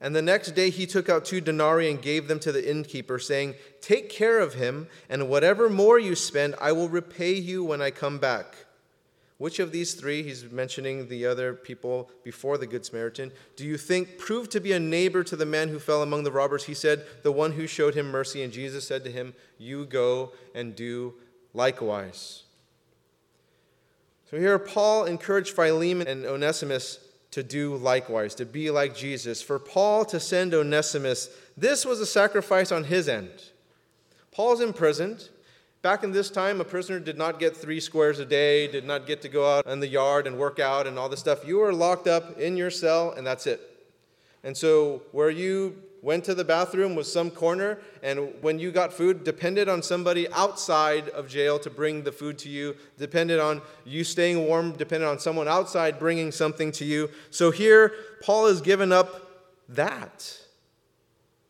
And 0.00 0.14
the 0.14 0.22
next 0.22 0.52
day 0.52 0.70
he 0.70 0.86
took 0.86 1.08
out 1.08 1.24
two 1.24 1.40
denarii 1.40 1.90
and 1.90 2.00
gave 2.00 2.28
them 2.28 2.38
to 2.40 2.52
the 2.52 2.70
innkeeper, 2.70 3.18
saying, 3.18 3.54
Take 3.80 4.10
care 4.10 4.38
of 4.38 4.54
him, 4.54 4.88
and 5.08 5.28
whatever 5.28 5.70
more 5.70 5.98
you 5.98 6.14
spend, 6.14 6.54
I 6.60 6.72
will 6.72 6.88
repay 6.88 7.34
you 7.34 7.64
when 7.64 7.80
I 7.80 7.90
come 7.90 8.18
back. 8.18 8.65
Which 9.38 9.58
of 9.58 9.70
these 9.70 9.92
three, 9.92 10.22
he's 10.22 10.50
mentioning 10.50 11.08
the 11.08 11.26
other 11.26 11.52
people 11.52 12.10
before 12.24 12.56
the 12.56 12.66
Good 12.66 12.86
Samaritan, 12.86 13.32
do 13.54 13.66
you 13.66 13.76
think 13.76 14.16
proved 14.16 14.50
to 14.52 14.60
be 14.60 14.72
a 14.72 14.80
neighbor 14.80 15.22
to 15.24 15.36
the 15.36 15.44
man 15.44 15.68
who 15.68 15.78
fell 15.78 16.02
among 16.02 16.24
the 16.24 16.32
robbers? 16.32 16.64
He 16.64 16.74
said, 16.74 17.04
The 17.22 17.32
one 17.32 17.52
who 17.52 17.66
showed 17.66 17.94
him 17.94 18.10
mercy. 18.10 18.42
And 18.42 18.52
Jesus 18.52 18.86
said 18.86 19.04
to 19.04 19.10
him, 19.10 19.34
You 19.58 19.84
go 19.84 20.32
and 20.54 20.74
do 20.74 21.14
likewise. 21.52 22.44
So 24.30 24.38
here, 24.38 24.58
Paul 24.58 25.04
encouraged 25.04 25.54
Philemon 25.54 26.08
and 26.08 26.24
Onesimus 26.24 26.98
to 27.30 27.42
do 27.42 27.76
likewise, 27.76 28.34
to 28.36 28.46
be 28.46 28.70
like 28.70 28.96
Jesus. 28.96 29.42
For 29.42 29.58
Paul 29.58 30.06
to 30.06 30.18
send 30.18 30.54
Onesimus, 30.54 31.28
this 31.56 31.84
was 31.84 32.00
a 32.00 32.06
sacrifice 32.06 32.72
on 32.72 32.84
his 32.84 33.08
end. 33.08 33.30
Paul's 34.32 34.62
imprisoned. 34.62 35.28
Back 35.86 36.02
in 36.02 36.10
this 36.10 36.30
time, 36.30 36.60
a 36.60 36.64
prisoner 36.64 36.98
did 36.98 37.16
not 37.16 37.38
get 37.38 37.56
three 37.56 37.78
squares 37.78 38.18
a 38.18 38.24
day, 38.24 38.66
did 38.66 38.84
not 38.84 39.06
get 39.06 39.22
to 39.22 39.28
go 39.28 39.48
out 39.48 39.68
in 39.68 39.78
the 39.78 39.86
yard 39.86 40.26
and 40.26 40.36
work 40.36 40.58
out 40.58 40.84
and 40.84 40.98
all 40.98 41.08
this 41.08 41.20
stuff. 41.20 41.46
You 41.46 41.58
were 41.58 41.72
locked 41.72 42.08
up 42.08 42.40
in 42.40 42.56
your 42.56 42.70
cell, 42.70 43.12
and 43.12 43.24
that's 43.24 43.46
it. 43.46 43.60
And 44.42 44.56
so, 44.56 45.02
where 45.12 45.30
you 45.30 45.80
went 46.02 46.24
to 46.24 46.34
the 46.34 46.42
bathroom 46.42 46.96
was 46.96 47.12
some 47.12 47.30
corner, 47.30 47.78
and 48.02 48.34
when 48.40 48.58
you 48.58 48.72
got 48.72 48.92
food, 48.92 49.22
depended 49.22 49.68
on 49.68 49.80
somebody 49.80 50.28
outside 50.32 51.08
of 51.10 51.28
jail 51.28 51.56
to 51.60 51.70
bring 51.70 52.02
the 52.02 52.10
food 52.10 52.36
to 52.38 52.48
you, 52.48 52.74
depended 52.98 53.38
on 53.38 53.62
you 53.84 54.02
staying 54.02 54.44
warm, 54.44 54.72
depended 54.72 55.08
on 55.08 55.20
someone 55.20 55.46
outside 55.46 56.00
bringing 56.00 56.32
something 56.32 56.72
to 56.72 56.84
you. 56.84 57.08
So 57.30 57.52
here, 57.52 57.92
Paul 58.24 58.48
has 58.48 58.60
given 58.60 58.90
up 58.90 59.22
that 59.68 60.45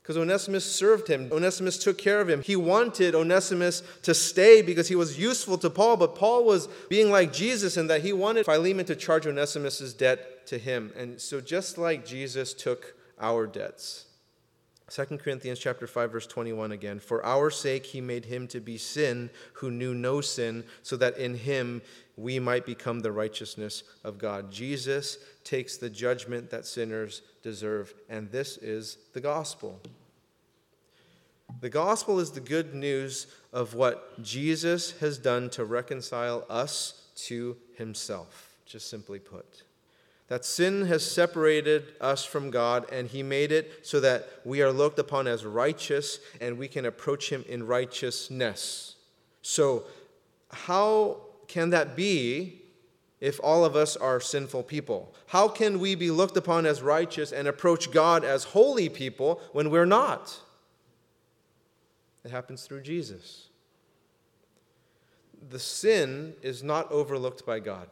because 0.06 0.16
Onesimus 0.16 0.64
served 0.64 1.08
him. 1.08 1.28
Onesimus 1.32 1.76
took 1.76 1.98
care 1.98 2.20
of 2.20 2.30
him. 2.30 2.40
He 2.40 2.54
wanted 2.54 3.16
Onesimus 3.16 3.82
to 4.02 4.14
stay 4.14 4.62
because 4.62 4.86
he 4.86 4.94
was 4.94 5.18
useful 5.18 5.58
to 5.58 5.68
Paul, 5.68 5.96
but 5.96 6.14
Paul 6.14 6.44
was 6.44 6.68
being 6.88 7.10
like 7.10 7.32
Jesus 7.32 7.76
in 7.76 7.88
that 7.88 8.02
he 8.02 8.12
wanted 8.12 8.46
Philemon 8.46 8.86
to 8.86 8.94
charge 8.94 9.26
Onesimus' 9.26 9.92
debt 9.92 10.46
to 10.46 10.58
him. 10.58 10.92
And 10.96 11.20
so 11.20 11.40
just 11.40 11.76
like 11.76 12.06
Jesus 12.06 12.54
took 12.54 12.94
our 13.20 13.48
debts. 13.48 14.04
2 14.90 15.18
Corinthians 15.18 15.58
chapter 15.58 15.88
5 15.88 16.12
verse 16.12 16.26
21 16.28 16.70
again 16.70 17.00
for 17.00 17.26
our 17.26 17.50
sake 17.50 17.84
he 17.86 18.00
made 18.00 18.26
him 18.26 18.46
to 18.46 18.60
be 18.60 18.78
sin 18.78 19.28
who 19.54 19.68
knew 19.68 19.92
no 19.92 20.20
sin 20.20 20.62
so 20.84 20.96
that 20.96 21.18
in 21.18 21.34
him 21.34 21.82
we 22.16 22.38
might 22.38 22.64
become 22.64 23.00
the 23.00 23.12
righteousness 23.12 23.82
of 24.02 24.18
God. 24.18 24.50
Jesus 24.50 25.18
takes 25.44 25.76
the 25.76 25.90
judgment 25.90 26.50
that 26.50 26.66
sinners 26.66 27.23
deserve, 27.42 27.94
and 28.08 28.30
this 28.30 28.56
is 28.56 28.99
the 29.12 29.20
gospel. 29.20 29.80
The 31.61 31.68
gospel 31.68 32.18
is 32.18 32.30
the 32.30 32.40
good 32.40 32.75
news 32.75 33.26
of 33.52 33.75
what 33.75 34.23
Jesus 34.23 34.99
has 34.99 35.18
done 35.18 35.50
to 35.50 35.64
reconcile 35.64 36.44
us 36.49 37.02
to 37.16 37.56
himself, 37.76 38.56
just 38.66 38.88
simply 38.90 39.18
put. 39.18 39.62
That 40.28 40.44
sin 40.44 40.87
has 40.87 41.08
separated 41.08 41.94
us 42.00 42.25
from 42.25 42.50
God, 42.50 42.90
and 42.90 43.06
He 43.06 43.23
made 43.23 43.52
it 43.52 43.87
so 43.87 44.00
that 44.00 44.28
we 44.44 44.61
are 44.61 44.73
looked 44.73 44.99
upon 44.99 45.28
as 45.28 45.44
righteous 45.44 46.18
and 46.40 46.58
we 46.58 46.66
can 46.66 46.85
approach 46.85 47.30
Him 47.30 47.44
in 47.49 47.64
righteousness. 47.64 48.96
So, 49.42 49.85
how 50.50 51.25
can 51.48 51.70
that 51.70 51.96
be 51.96 52.62
if 53.20 53.40
all 53.42 53.64
of 53.64 53.76
us 53.76 53.96
are 53.96 54.20
sinful 54.20 54.64
people? 54.64 55.14
How 55.28 55.48
can 55.48 55.80
we 55.80 55.94
be 55.94 56.10
looked 56.10 56.36
upon 56.36 56.66
as 56.66 56.82
righteous 56.82 57.32
and 57.32 57.48
approach 57.48 57.90
God 57.90 58.24
as 58.24 58.44
holy 58.44 58.88
people 58.88 59.40
when 59.52 59.70
we're 59.70 59.86
not? 59.86 60.40
It 62.24 62.30
happens 62.30 62.64
through 62.64 62.82
Jesus. 62.82 63.48
The 65.48 65.58
sin 65.58 66.34
is 66.42 66.62
not 66.62 66.90
overlooked 66.90 67.46
by 67.46 67.60
God. 67.60 67.88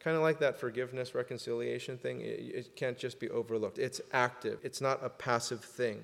Kind 0.00 0.16
of 0.16 0.22
like 0.22 0.40
that 0.40 0.58
forgiveness, 0.58 1.14
reconciliation 1.14 1.96
thing, 1.96 2.22
it, 2.22 2.74
can't 2.74 2.98
just 2.98 3.20
be 3.20 3.30
overlooked. 3.30 3.78
It's 3.78 4.00
active, 4.12 4.58
it's 4.62 4.80
not 4.80 4.98
a 5.04 5.08
passive 5.08 5.62
thing. 5.62 6.02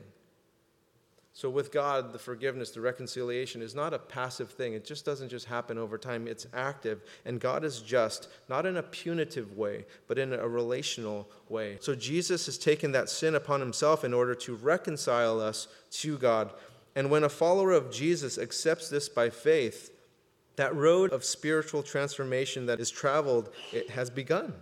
So, 1.39 1.49
with 1.49 1.71
God, 1.71 2.13
the 2.13 2.19
forgiveness, 2.19 2.73
the 2.73 2.81
reconciliation 2.81 3.63
is 3.63 3.73
not 3.73 3.95
a 3.95 3.99
passive 4.01 4.51
thing. 4.51 4.73
It 4.73 4.85
just 4.85 5.05
doesn't 5.05 5.29
just 5.29 5.47
happen 5.47 5.79
over 5.79 5.97
time. 5.97 6.27
It's 6.27 6.49
active. 6.53 7.05
And 7.25 7.39
God 7.39 7.63
is 7.63 7.79
just, 7.81 8.27
not 8.49 8.67
in 8.67 8.77
a 8.77 8.83
punitive 8.83 9.57
way, 9.57 9.87
but 10.09 10.19
in 10.19 10.33
a 10.33 10.49
relational 10.49 11.31
way. 11.49 11.79
So, 11.81 11.95
Jesus 11.95 12.47
has 12.47 12.59
taken 12.59 12.91
that 12.91 13.09
sin 13.09 13.37
upon 13.37 13.61
himself 13.61 14.03
in 14.03 14.13
order 14.13 14.35
to 14.35 14.57
reconcile 14.57 15.41
us 15.41 15.69
to 15.93 16.19
God. 16.19 16.51
And 16.97 17.09
when 17.09 17.23
a 17.23 17.29
follower 17.29 17.71
of 17.71 17.93
Jesus 17.93 18.37
accepts 18.37 18.89
this 18.89 19.09
by 19.09 19.31
faith, 19.31 19.93
that 20.57 20.75
road 20.75 21.13
of 21.13 21.23
spiritual 21.23 21.85
transformation 21.85 22.67
that 22.67 22.81
is 22.81 22.91
traveled, 22.91 23.51
it 23.73 23.91
has 23.91 24.11
begun. 24.11 24.55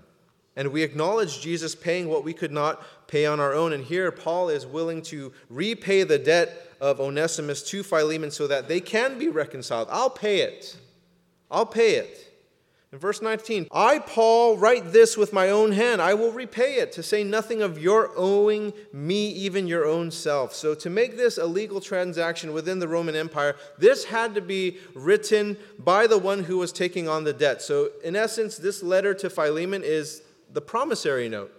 And 0.56 0.73
we 0.73 0.83
acknowledge 0.83 1.40
Jesus 1.40 1.75
paying 1.75 2.09
what 2.09 2.25
we 2.25 2.33
could 2.33 2.52
not 2.52 2.83
pay 3.09 3.26
on 3.26 3.40
our 3.40 3.52
own. 3.52 3.75
And 3.75 3.85
here, 3.85 4.11
Paul 4.11 4.49
is 4.49 4.66
willing 4.66 5.02
to 5.02 5.33
repay 5.50 6.02
the 6.02 6.18
debt 6.18 6.65
of 6.80 7.00
Onesimus 7.00 7.62
to 7.64 7.83
Philemon 7.83 8.30
so 8.30 8.47
that 8.47 8.68
they 8.68 8.80
can 8.80 9.18
be 9.18 9.28
reconciled. 9.28 9.88
I'll 9.90 10.11
pay 10.11 10.40
it. 10.40 10.76
I'll 11.50 11.66
pay 11.66 11.97
it. 11.97 12.26
In 12.92 13.00
verse 13.00 13.21
19, 13.21 13.66
I, 13.73 13.99
Paul, 13.99 14.56
write 14.56 14.92
this 14.92 15.16
with 15.16 15.33
my 15.33 15.50
own 15.50 15.73
hand. 15.73 16.00
I 16.00 16.14
will 16.14 16.30
repay 16.30 16.76
it, 16.76 16.92
to 16.92 17.02
say 17.02 17.25
nothing 17.25 17.61
of 17.61 17.78
your 17.78 18.12
owing 18.16 18.73
me 18.92 19.28
even 19.33 19.66
your 19.66 19.85
own 19.85 20.11
self. 20.12 20.54
So, 20.54 20.75
to 20.76 20.88
make 20.88 21.16
this 21.16 21.37
a 21.37 21.47
legal 21.47 21.80
transaction 21.80 22.52
within 22.52 22.78
the 22.78 22.87
Roman 22.87 23.16
Empire, 23.16 23.56
this 23.76 24.04
had 24.04 24.35
to 24.37 24.40
be 24.40 24.78
written 24.95 25.59
by 25.78 26.06
the 26.06 26.16
one 26.16 26.45
who 26.45 26.59
was 26.59 26.73
taking 26.73 27.09
on 27.09 27.25
the 27.25 27.33
debt. 27.33 27.61
So, 27.61 27.90
in 28.04 28.14
essence, 28.14 28.56
this 28.56 28.85
letter 28.85 29.14
to 29.14 29.28
Philemon 29.28 29.83
is 29.85 30.23
the 30.52 30.62
promissory 30.62 31.28
note. 31.28 31.52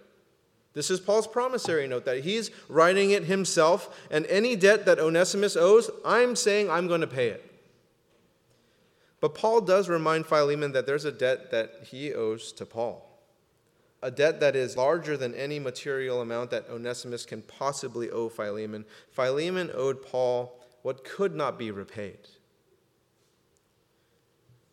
This 0.74 0.90
is 0.90 1.00
Paul's 1.00 1.26
promissory 1.26 1.86
note 1.88 2.04
that 2.04 2.24
he's 2.24 2.50
writing 2.68 3.10
it 3.10 3.24
himself, 3.24 4.06
and 4.10 4.26
any 4.26 4.54
debt 4.54 4.86
that 4.86 4.98
Onesimus 4.98 5.56
owes, 5.56 5.90
I'm 6.04 6.36
saying 6.36 6.70
I'm 6.70 6.86
going 6.86 7.00
to 7.00 7.06
pay 7.06 7.28
it. 7.28 7.44
But 9.20 9.34
Paul 9.34 9.60
does 9.60 9.88
remind 9.88 10.26
Philemon 10.26 10.72
that 10.72 10.86
there's 10.86 11.04
a 11.04 11.12
debt 11.12 11.50
that 11.50 11.80
he 11.84 12.14
owes 12.14 12.52
to 12.52 12.64
Paul. 12.66 13.04
A 14.00 14.12
debt 14.12 14.38
that 14.38 14.54
is 14.54 14.76
larger 14.76 15.16
than 15.16 15.34
any 15.34 15.58
material 15.58 16.20
amount 16.20 16.50
that 16.50 16.70
Onesimus 16.70 17.26
can 17.26 17.42
possibly 17.42 18.10
owe 18.10 18.28
Philemon. 18.28 18.84
Philemon 19.10 19.70
owed 19.74 20.06
Paul 20.06 20.56
what 20.82 21.04
could 21.04 21.34
not 21.34 21.58
be 21.58 21.72
repaid 21.72 22.18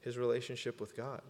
his 0.01 0.19
relationship 0.19 0.79
with 0.79 0.95
God, 0.95 1.21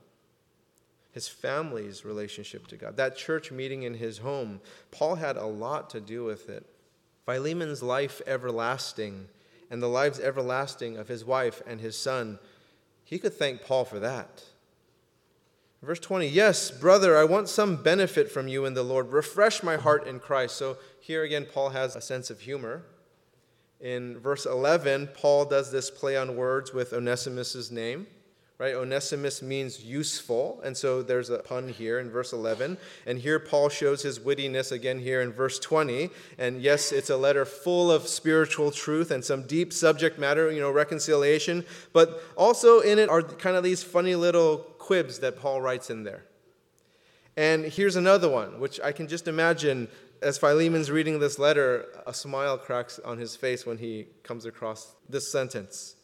his 1.15 1.29
family's 1.29 2.03
relationship 2.03 2.67
to 2.67 2.75
God, 2.75 2.97
that 2.97 3.15
church 3.15 3.49
meeting 3.49 3.83
in 3.83 3.93
his 3.93 4.17
home. 4.17 4.59
Paul 4.91 5.15
had 5.15 5.37
a 5.37 5.45
lot 5.45 5.89
to 5.91 6.01
do 6.01 6.25
with 6.25 6.49
it. 6.49 6.65
Philemon's 7.25 7.81
life 7.81 8.21
everlasting 8.27 9.29
and 9.71 9.81
the 9.81 9.87
lives 9.87 10.19
everlasting 10.19 10.97
of 10.97 11.07
his 11.07 11.23
wife 11.23 11.61
and 11.65 11.79
his 11.79 11.97
son, 11.97 12.37
he 13.05 13.17
could 13.17 13.33
thank 13.33 13.63
Paul 13.63 13.85
for 13.85 13.97
that. 13.99 14.43
Verse 15.81 16.01
20, 16.01 16.27
yes, 16.27 16.69
brother, 16.69 17.17
I 17.17 17.23
want 17.23 17.47
some 17.47 17.81
benefit 17.81 18.29
from 18.29 18.49
you 18.49 18.65
in 18.65 18.73
the 18.73 18.83
Lord. 18.83 19.13
Refresh 19.13 19.63
my 19.63 19.77
heart 19.77 20.05
in 20.07 20.19
Christ. 20.19 20.57
So 20.57 20.77
here 20.99 21.23
again, 21.23 21.45
Paul 21.45 21.69
has 21.69 21.95
a 21.95 22.01
sense 22.01 22.29
of 22.29 22.41
humor. 22.41 22.83
In 23.79 24.19
verse 24.19 24.45
11, 24.45 25.11
Paul 25.13 25.45
does 25.45 25.71
this 25.71 25.89
play 25.89 26.17
on 26.17 26.35
words 26.35 26.73
with 26.73 26.91
Onesimus's 26.91 27.71
name 27.71 28.07
right? 28.57 28.73
Onesimus 28.73 29.41
means 29.41 29.83
useful, 29.83 30.61
and 30.63 30.75
so 30.75 31.01
there's 31.01 31.29
a 31.29 31.39
pun 31.39 31.67
here 31.67 31.99
in 31.99 32.09
verse 32.09 32.31
11. 32.31 32.77
And 33.05 33.19
here 33.19 33.39
Paul 33.39 33.69
shows 33.69 34.01
his 34.01 34.19
wittiness 34.19 34.71
again 34.71 34.99
here 34.99 35.21
in 35.21 35.31
verse 35.31 35.59
20. 35.59 36.09
And 36.37 36.61
yes, 36.61 36.91
it's 36.91 37.09
a 37.09 37.17
letter 37.17 37.43
full 37.45 37.91
of 37.91 38.07
spiritual 38.07 38.71
truth 38.71 39.11
and 39.11 39.23
some 39.23 39.43
deep 39.43 39.73
subject 39.73 40.17
matter, 40.17 40.51
you 40.51 40.61
know, 40.61 40.71
reconciliation, 40.71 41.65
but 41.91 42.23
also 42.37 42.79
in 42.79 42.97
it 42.97 43.09
are 43.09 43.21
kind 43.21 43.57
of 43.57 43.63
these 43.63 43.83
funny 43.83 44.15
little 44.15 44.57
quibs 44.77 45.19
that 45.19 45.37
Paul 45.37 45.61
writes 45.61 45.89
in 45.89 46.03
there. 46.03 46.23
And 47.37 47.65
here's 47.65 47.97
another 47.97 48.29
one, 48.29 48.61
which 48.61 48.79
I 48.79 48.93
can 48.93 49.09
just 49.09 49.27
imagine 49.27 49.89
as 50.21 50.37
Philemon's 50.37 50.89
reading 50.89 51.19
this 51.19 51.37
letter, 51.37 51.85
a 52.07 52.13
smile 52.13 52.57
cracks 52.57 52.99
on 53.03 53.17
his 53.17 53.35
face 53.35 53.65
when 53.65 53.77
he 53.77 54.07
comes 54.23 54.45
across 54.45 54.95
this 55.09 55.29
sentence. 55.31 55.95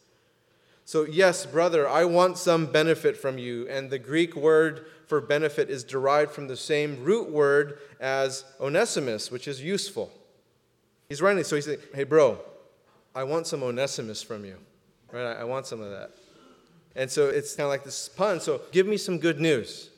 So, 0.92 1.04
yes, 1.04 1.46
brother, 1.46 1.88
I 1.88 2.04
want 2.04 2.36
some 2.36 2.66
benefit 2.66 3.16
from 3.16 3.38
you. 3.38 3.66
And 3.66 3.88
the 3.88 3.98
Greek 3.98 4.36
word 4.36 4.84
for 5.06 5.22
benefit 5.22 5.70
is 5.70 5.84
derived 5.84 6.32
from 6.32 6.48
the 6.48 6.56
same 6.58 7.02
root 7.02 7.30
word 7.30 7.78
as 7.98 8.44
Onesimus, 8.60 9.30
which 9.30 9.48
is 9.48 9.62
useful. 9.62 10.12
He's 11.08 11.22
writing, 11.22 11.44
so 11.44 11.56
he's 11.56 11.64
saying, 11.64 11.78
hey, 11.94 12.04
bro, 12.04 12.38
I 13.14 13.24
want 13.24 13.46
some 13.46 13.62
Onesimus 13.62 14.22
from 14.22 14.44
you. 14.44 14.58
Right? 15.10 15.32
I 15.32 15.44
want 15.44 15.66
some 15.66 15.80
of 15.80 15.88
that. 15.92 16.10
And 16.94 17.10
so 17.10 17.30
it's 17.30 17.56
kind 17.56 17.64
of 17.64 17.70
like 17.70 17.84
this 17.84 18.10
pun. 18.10 18.38
So, 18.38 18.60
give 18.70 18.86
me 18.86 18.98
some 18.98 19.16
good 19.16 19.40
news. 19.40 19.88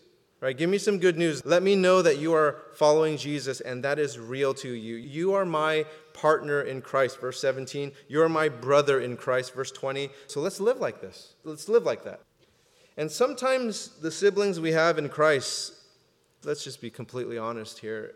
Right? 0.44 0.54
Give 0.54 0.68
me 0.68 0.76
some 0.76 0.98
good 0.98 1.16
news. 1.16 1.42
Let 1.46 1.62
me 1.62 1.74
know 1.74 2.02
that 2.02 2.18
you 2.18 2.34
are 2.34 2.64
following 2.74 3.16
Jesus 3.16 3.62
and 3.62 3.82
that 3.82 3.98
is 3.98 4.18
real 4.18 4.52
to 4.56 4.68
you. 4.68 4.96
You 4.96 5.32
are 5.32 5.46
my 5.46 5.86
partner 6.12 6.60
in 6.60 6.82
Christ. 6.82 7.18
Verse 7.18 7.40
17. 7.40 7.92
You're 8.08 8.28
my 8.28 8.50
brother 8.50 9.00
in 9.00 9.16
Christ. 9.16 9.54
Verse 9.54 9.72
20. 9.72 10.10
So 10.26 10.40
let's 10.40 10.60
live 10.60 10.76
like 10.76 11.00
this. 11.00 11.32
Let's 11.44 11.66
live 11.66 11.84
like 11.84 12.04
that. 12.04 12.20
And 12.98 13.10
sometimes 13.10 13.98
the 14.02 14.10
siblings 14.10 14.60
we 14.60 14.72
have 14.72 14.98
in 14.98 15.08
Christ, 15.08 15.72
let's 16.44 16.62
just 16.62 16.82
be 16.82 16.90
completely 16.90 17.38
honest 17.38 17.78
here, 17.78 18.14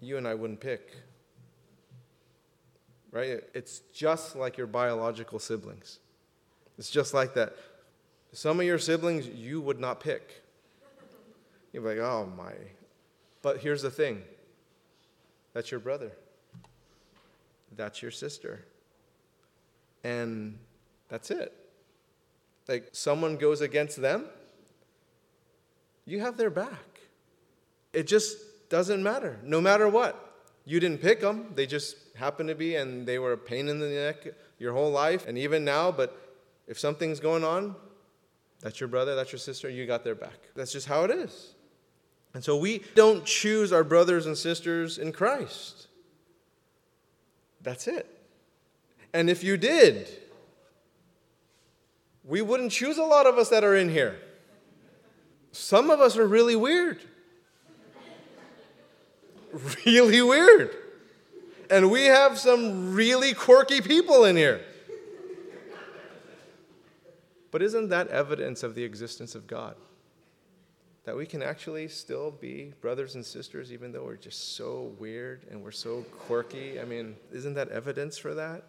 you 0.00 0.16
and 0.16 0.26
I 0.26 0.32
wouldn't 0.32 0.60
pick. 0.60 0.96
Right? 3.12 3.44
It's 3.52 3.80
just 3.92 4.34
like 4.34 4.56
your 4.56 4.66
biological 4.66 5.40
siblings. 5.40 5.98
It's 6.78 6.88
just 6.88 7.12
like 7.12 7.34
that. 7.34 7.54
Some 8.32 8.60
of 8.60 8.64
your 8.64 8.78
siblings 8.78 9.28
you 9.28 9.60
would 9.60 9.78
not 9.78 10.00
pick. 10.00 10.44
You're 11.72 11.82
like, 11.82 11.98
oh 11.98 12.30
my. 12.36 12.52
But 13.42 13.58
here's 13.58 13.82
the 13.82 13.90
thing 13.90 14.22
that's 15.52 15.70
your 15.70 15.80
brother, 15.80 16.12
that's 17.76 18.02
your 18.02 18.10
sister. 18.10 18.64
And 20.04 20.58
that's 21.08 21.30
it. 21.30 21.52
Like, 22.68 22.90
someone 22.92 23.36
goes 23.36 23.60
against 23.60 24.00
them, 24.00 24.26
you 26.04 26.20
have 26.20 26.36
their 26.36 26.50
back. 26.50 27.00
It 27.92 28.06
just 28.06 28.36
doesn't 28.68 29.02
matter, 29.02 29.38
no 29.42 29.60
matter 29.60 29.88
what. 29.88 30.24
You 30.64 30.78
didn't 30.80 31.00
pick 31.00 31.20
them, 31.20 31.52
they 31.54 31.66
just 31.66 31.96
happened 32.14 32.50
to 32.50 32.54
be, 32.54 32.76
and 32.76 33.06
they 33.06 33.18
were 33.18 33.32
a 33.32 33.38
pain 33.38 33.68
in 33.68 33.80
the 33.80 33.88
neck 33.88 34.34
your 34.58 34.72
whole 34.72 34.90
life, 34.90 35.26
and 35.26 35.38
even 35.38 35.64
now. 35.64 35.90
But 35.90 36.16
if 36.66 36.78
something's 36.78 37.20
going 37.20 37.42
on, 37.42 37.74
that's 38.60 38.78
your 38.80 38.88
brother, 38.88 39.14
that's 39.14 39.32
your 39.32 39.38
sister, 39.38 39.70
you 39.70 39.86
got 39.86 40.04
their 40.04 40.14
back. 40.14 40.38
That's 40.54 40.72
just 40.72 40.86
how 40.86 41.04
it 41.04 41.10
is. 41.10 41.54
And 42.38 42.44
so 42.44 42.56
we 42.56 42.84
don't 42.94 43.24
choose 43.24 43.72
our 43.72 43.82
brothers 43.82 44.24
and 44.26 44.38
sisters 44.38 44.96
in 44.96 45.10
Christ. 45.10 45.88
That's 47.64 47.88
it. 47.88 48.06
And 49.12 49.28
if 49.28 49.42
you 49.42 49.56
did, 49.56 50.08
we 52.22 52.40
wouldn't 52.40 52.70
choose 52.70 52.96
a 52.96 53.02
lot 53.02 53.26
of 53.26 53.38
us 53.38 53.48
that 53.48 53.64
are 53.64 53.74
in 53.74 53.88
here. 53.88 54.20
Some 55.50 55.90
of 55.90 55.98
us 55.98 56.16
are 56.16 56.28
really 56.28 56.54
weird. 56.54 57.00
Really 59.84 60.22
weird. 60.22 60.76
And 61.68 61.90
we 61.90 62.04
have 62.04 62.38
some 62.38 62.94
really 62.94 63.34
quirky 63.34 63.80
people 63.80 64.24
in 64.26 64.36
here. 64.36 64.60
But 67.50 67.62
isn't 67.62 67.88
that 67.88 68.06
evidence 68.06 68.62
of 68.62 68.76
the 68.76 68.84
existence 68.84 69.34
of 69.34 69.48
God? 69.48 69.74
That 71.08 71.16
we 71.16 71.24
can 71.24 71.42
actually 71.42 71.88
still 71.88 72.30
be 72.30 72.74
brothers 72.82 73.14
and 73.14 73.24
sisters 73.24 73.72
even 73.72 73.92
though 73.92 74.04
we're 74.04 74.14
just 74.14 74.56
so 74.56 74.92
weird 74.98 75.40
and 75.50 75.64
we're 75.64 75.70
so 75.70 76.02
quirky. 76.18 76.78
I 76.78 76.84
mean, 76.84 77.16
isn't 77.32 77.54
that 77.54 77.70
evidence 77.70 78.18
for 78.18 78.34
that? 78.34 78.62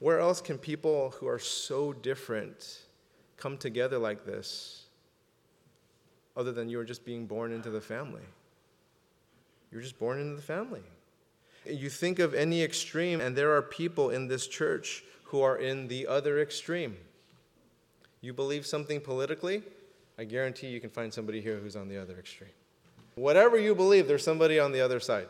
Where 0.00 0.20
else 0.20 0.42
can 0.42 0.58
people 0.58 1.14
who 1.16 1.26
are 1.26 1.38
so 1.38 1.94
different 1.94 2.82
come 3.38 3.56
together 3.56 3.96
like 3.96 4.26
this 4.26 4.84
other 6.36 6.52
than 6.52 6.68
you 6.68 6.78
are 6.78 6.84
just 6.84 7.06
being 7.06 7.24
born 7.24 7.50
into 7.50 7.70
the 7.70 7.80
family? 7.80 8.26
You're 9.72 9.80
just 9.80 9.98
born 9.98 10.20
into 10.20 10.36
the 10.36 10.42
family. 10.42 10.82
You 11.64 11.88
think 11.88 12.18
of 12.18 12.34
any 12.34 12.62
extreme, 12.62 13.22
and 13.22 13.34
there 13.34 13.56
are 13.56 13.62
people 13.62 14.10
in 14.10 14.28
this 14.28 14.46
church 14.46 15.04
who 15.22 15.40
are 15.40 15.56
in 15.56 15.88
the 15.88 16.06
other 16.06 16.38
extreme. 16.38 16.98
You 18.24 18.32
believe 18.32 18.64
something 18.64 19.02
politically, 19.02 19.62
I 20.18 20.24
guarantee 20.24 20.68
you 20.68 20.80
can 20.80 20.88
find 20.88 21.12
somebody 21.12 21.42
here 21.42 21.58
who's 21.58 21.76
on 21.76 21.88
the 21.88 21.98
other 21.98 22.18
extreme. 22.18 22.48
Whatever 23.16 23.58
you 23.58 23.74
believe, 23.74 24.08
there's 24.08 24.24
somebody 24.24 24.58
on 24.58 24.72
the 24.72 24.80
other 24.80 24.98
side, 24.98 25.28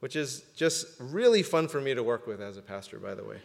which 0.00 0.16
is 0.16 0.42
just 0.56 0.86
really 0.98 1.42
fun 1.42 1.68
for 1.68 1.82
me 1.82 1.92
to 1.92 2.02
work 2.02 2.26
with 2.26 2.40
as 2.40 2.56
a 2.56 2.62
pastor, 2.62 2.98
by 2.98 3.14
the 3.14 3.22
way. 3.22 3.36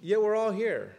Yet 0.00 0.22
we're 0.22 0.36
all 0.36 0.52
here. 0.52 0.94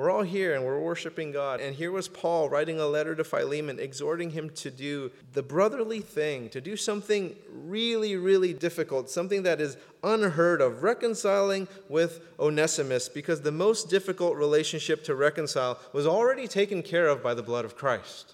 We're 0.00 0.10
all 0.10 0.22
here 0.22 0.54
and 0.54 0.64
we're 0.64 0.80
worshiping 0.80 1.30
God. 1.30 1.60
And 1.60 1.76
here 1.76 1.92
was 1.92 2.08
Paul 2.08 2.48
writing 2.48 2.80
a 2.80 2.86
letter 2.86 3.14
to 3.14 3.22
Philemon, 3.22 3.78
exhorting 3.78 4.30
him 4.30 4.48
to 4.54 4.70
do 4.70 5.10
the 5.34 5.42
brotherly 5.42 6.00
thing, 6.00 6.48
to 6.48 6.60
do 6.62 6.74
something 6.74 7.36
really, 7.52 8.16
really 8.16 8.54
difficult, 8.54 9.10
something 9.10 9.42
that 9.42 9.60
is 9.60 9.76
unheard 10.02 10.62
of, 10.62 10.82
reconciling 10.82 11.68
with 11.90 12.22
Onesimus, 12.40 13.10
because 13.10 13.42
the 13.42 13.52
most 13.52 13.90
difficult 13.90 14.36
relationship 14.36 15.04
to 15.04 15.14
reconcile 15.14 15.78
was 15.92 16.06
already 16.06 16.48
taken 16.48 16.82
care 16.82 17.08
of 17.08 17.22
by 17.22 17.34
the 17.34 17.42
blood 17.42 17.66
of 17.66 17.76
Christ. 17.76 18.32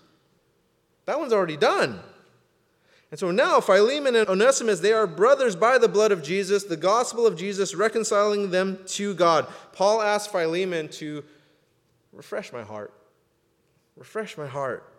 That 1.07 1.18
one's 1.18 1.33
already 1.33 1.57
done. 1.57 1.98
And 3.11 3.18
so 3.18 3.33
now, 3.33 3.61
Philemon 3.61 4.14
and 4.14 4.29
Onesimus, 4.29 4.79
they 4.79 4.92
are 4.92 5.09
brothers 5.09 5.57
by 5.57 5.79
the 5.79 5.88
blood 5.88 6.12
of 6.12 6.22
Jesus, 6.22 6.62
the 6.62 6.76
gospel 6.76 7.26
of 7.26 7.37
Jesus 7.37 7.74
reconciling 7.74 8.52
them 8.52 8.79
to 8.87 9.14
God. 9.14 9.48
Paul 9.72 10.00
asked 10.00 10.31
Philemon 10.31 10.88
to 10.90 11.24
refresh 12.16 12.52
my 12.52 12.62
heart. 12.62 12.92
Refresh 13.96 14.37
my 14.37 14.46
heart. 14.46 14.92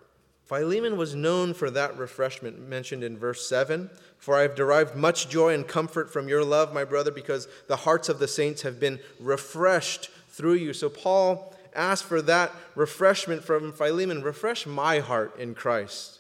Philemon 0.46 0.96
was 0.96 1.14
known 1.14 1.54
for 1.54 1.70
that 1.72 1.98
refreshment 1.98 2.58
mentioned 2.58 3.04
in 3.04 3.18
verse 3.18 3.50
7. 3.50 3.90
For 4.18 4.38
I 4.38 4.44
have 4.44 4.56
derived 4.56 4.96
much 4.96 5.28
joy 5.28 5.54
and 5.54 5.68
comfort 5.68 6.12
from 6.12 6.30
your 6.30 6.44
love, 6.44 6.74
my 6.74 6.86
brother, 6.86 7.12
because 7.12 7.50
the 7.68 7.76
hearts 7.76 8.08
of 8.08 8.20
the 8.20 8.30
saints 8.30 8.62
have 8.62 8.80
been 8.80 9.00
refreshed 9.20 10.10
through 10.30 10.54
you. 10.54 10.72
So 10.72 10.88
Paul 10.88 11.54
asked 11.76 12.06
for 12.06 12.22
that 12.22 12.54
refreshment 12.76 13.44
from 13.44 13.74
Philemon. 13.74 14.22
Refresh 14.22 14.66
my 14.66 15.00
heart 15.00 15.38
in 15.38 15.54
Christ. 15.54 16.17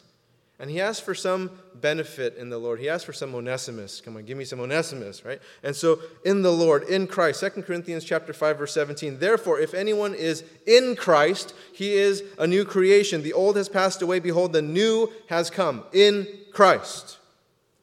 And 0.59 0.71
he 0.71 0.81
asked 0.81 1.03
for 1.03 1.13
some 1.13 1.51
benefit 1.75 2.35
in 2.35 2.49
the 2.49 2.57
Lord. 2.57 2.79
He 2.79 2.89
asked 2.89 3.05
for 3.05 3.13
some 3.13 3.35
Onesimus. 3.35 4.01
Come 4.01 4.17
on, 4.17 4.25
give 4.25 4.37
me 4.37 4.45
some 4.45 4.59
Onesimus, 4.59 5.23
right? 5.23 5.39
And 5.61 5.75
so 5.75 5.99
in 6.25 6.41
the 6.41 6.51
Lord, 6.51 6.83
in 6.83 7.05
Christ, 7.05 7.41
2 7.41 7.61
Corinthians 7.61 8.03
chapter 8.03 8.33
5, 8.33 8.57
verse 8.57 8.73
17. 8.73 9.19
Therefore, 9.19 9.59
if 9.59 9.75
anyone 9.75 10.15
is 10.15 10.43
in 10.65 10.95
Christ, 10.95 11.53
he 11.73 11.93
is 11.93 12.23
a 12.39 12.47
new 12.47 12.65
creation. 12.65 13.21
The 13.21 13.33
old 13.33 13.55
has 13.55 13.69
passed 13.69 14.01
away. 14.01 14.19
Behold, 14.19 14.51
the 14.51 14.63
new 14.63 15.11
has 15.27 15.51
come. 15.51 15.83
In 15.93 16.27
Christ, 16.51 17.19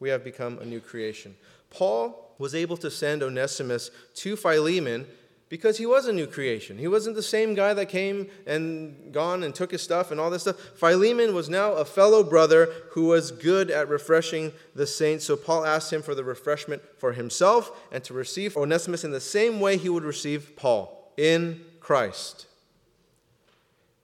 we 0.01 0.09
have 0.09 0.25
become 0.25 0.59
a 0.59 0.65
new 0.65 0.81
creation. 0.81 1.37
Paul 1.71 2.35
was 2.39 2.57
able 2.57 2.77
to 2.79 2.91
send 2.91 3.23
Onesimus 3.23 3.93
to 4.15 4.35
Philemon 4.35 5.07
because 5.55 5.79
he 5.79 5.87
was 5.87 6.09
a 6.09 6.13
new 6.13 6.27
creation. 6.27 6.79
He 6.79 6.89
wasn't 6.89 7.15
the 7.15 7.23
same 7.23 7.55
guy 7.55 7.75
that 7.75 7.87
came 7.87 8.27
and 8.45 9.13
gone 9.13 9.45
and 9.45 9.55
took 9.55 9.71
his 9.71 9.83
stuff 9.83 10.11
and 10.11 10.19
all 10.19 10.29
this 10.29 10.43
stuff. 10.43 10.59
Philemon 10.75 11.33
was 11.33 11.49
now 11.49 11.75
a 11.75 11.85
fellow 11.85 12.25
brother 12.25 12.73
who 12.91 13.05
was 13.05 13.31
good 13.31 13.71
at 13.71 13.89
refreshing 13.89 14.51
the 14.75 14.85
saints. 14.85 15.25
So 15.25 15.37
Paul 15.37 15.65
asked 15.65 15.93
him 15.93 16.03
for 16.03 16.17
the 16.17 16.25
refreshment 16.25 16.83
for 16.99 17.13
himself 17.13 17.71
and 17.93 18.03
to 18.03 18.13
receive 18.13 18.57
Onesimus 18.57 19.05
in 19.05 19.13
the 19.13 19.21
same 19.21 19.61
way 19.61 19.77
he 19.77 19.89
would 19.89 20.03
receive 20.03 20.57
Paul 20.57 21.13
in 21.17 21.61
Christ. 21.79 22.49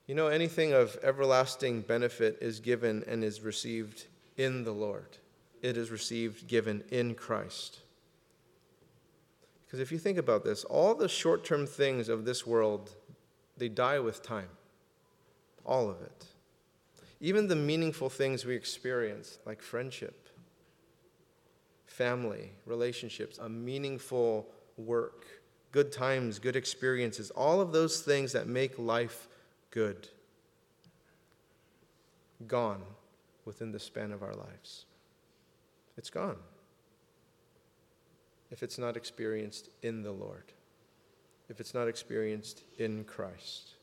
You 0.07 0.15
know, 0.15 0.29
anything 0.29 0.73
of 0.73 0.97
everlasting 1.03 1.81
benefit 1.81 2.39
is 2.41 2.61
given 2.61 3.03
and 3.09 3.25
is 3.25 3.41
received 3.41 4.05
in 4.37 4.63
the 4.63 4.71
Lord. 4.71 5.19
It 5.63 5.77
is 5.77 5.91
received, 5.91 6.47
given 6.47 6.85
in 6.93 7.17
Christ. 7.17 7.81
Because 9.71 9.79
if 9.79 9.93
you 9.93 10.01
think 10.01 10.19
about 10.19 10.43
this, 10.45 10.65
all 10.65 10.97
the 10.97 11.09
short 11.09 11.45
term 11.45 11.65
things 11.65 12.09
of 12.09 12.25
this 12.25 12.45
world, 12.45 12.91
they 13.57 13.69
die 13.69 14.01
with 14.01 14.21
time. 14.21 14.49
All 15.65 15.89
of 15.89 16.03
it. 16.03 16.27
Even 17.21 17.47
the 17.47 17.55
meaningful 17.55 18.11
things 18.11 18.45
we 18.45 18.57
experience, 18.57 19.39
like 19.47 19.63
friendship, 19.63 20.29
family, 21.87 22.51
relationships, 22.67 23.39
a 23.39 23.49
meaningful 23.49 24.49
work, 24.77 25.27
good 25.71 25.93
times, 25.93 26.41
good 26.41 26.57
experiences, 26.57 27.31
all 27.31 27.61
of 27.61 27.71
those 27.71 28.01
things 28.01 28.33
that 28.33 28.49
make 28.49 28.77
life 28.77 29.29
good, 29.71 30.09
gone 32.49 32.83
within 33.45 33.71
the 33.71 33.79
span 33.79 34.11
of 34.11 34.25
our 34.25 34.35
lives. 34.35 34.87
It's 35.97 36.11
gone 36.11 36.39
if 38.51 38.63
it's 38.63 38.79
not 38.79 38.97
experienced 38.97 39.69
in 39.83 40.03
the 40.03 40.13
Lord, 40.13 40.53
if 41.49 41.61
it's 41.61 41.75
not 41.75 41.89
experienced 41.89 42.63
in 42.79 43.05
Christ. 43.05 43.75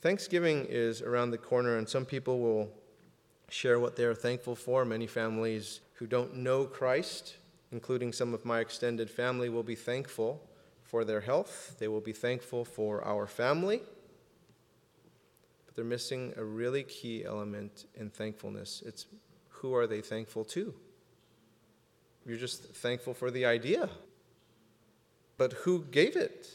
Thanksgiving 0.00 0.66
is 0.68 1.02
around 1.02 1.30
the 1.30 1.38
corner, 1.38 1.76
and 1.76 1.88
some 1.88 2.06
people 2.06 2.40
will 2.40 2.70
share 3.50 3.78
what 3.78 3.96
they're 3.96 4.14
thankful 4.14 4.56
for. 4.56 4.84
Many 4.84 5.06
families 5.06 5.80
who 5.94 6.06
don't 6.06 6.36
know 6.36 6.64
Christ, 6.64 7.36
including 7.70 8.12
some 8.12 8.32
of 8.32 8.44
my 8.44 8.60
extended 8.60 9.10
family, 9.10 9.48
will 9.48 9.62
be 9.62 9.74
thankful 9.74 10.40
for 10.82 11.04
their 11.04 11.20
health. 11.20 11.76
They 11.78 11.88
will 11.88 12.00
be 12.00 12.12
thankful 12.12 12.64
for 12.64 13.04
our 13.04 13.26
family. 13.26 13.82
But 15.66 15.76
they're 15.76 15.84
missing 15.84 16.32
a 16.36 16.44
really 16.44 16.82
key 16.82 17.24
element 17.24 17.84
in 17.94 18.10
thankfulness. 18.10 18.82
It's 18.86 19.06
who 19.48 19.74
are 19.74 19.86
they 19.86 20.00
thankful 20.00 20.44
to? 20.46 20.74
You're 22.26 22.38
just 22.38 22.64
thankful 22.64 23.14
for 23.14 23.30
the 23.30 23.44
idea. 23.44 23.88
But 25.36 25.52
who 25.52 25.84
gave 25.84 26.16
it? 26.16 26.48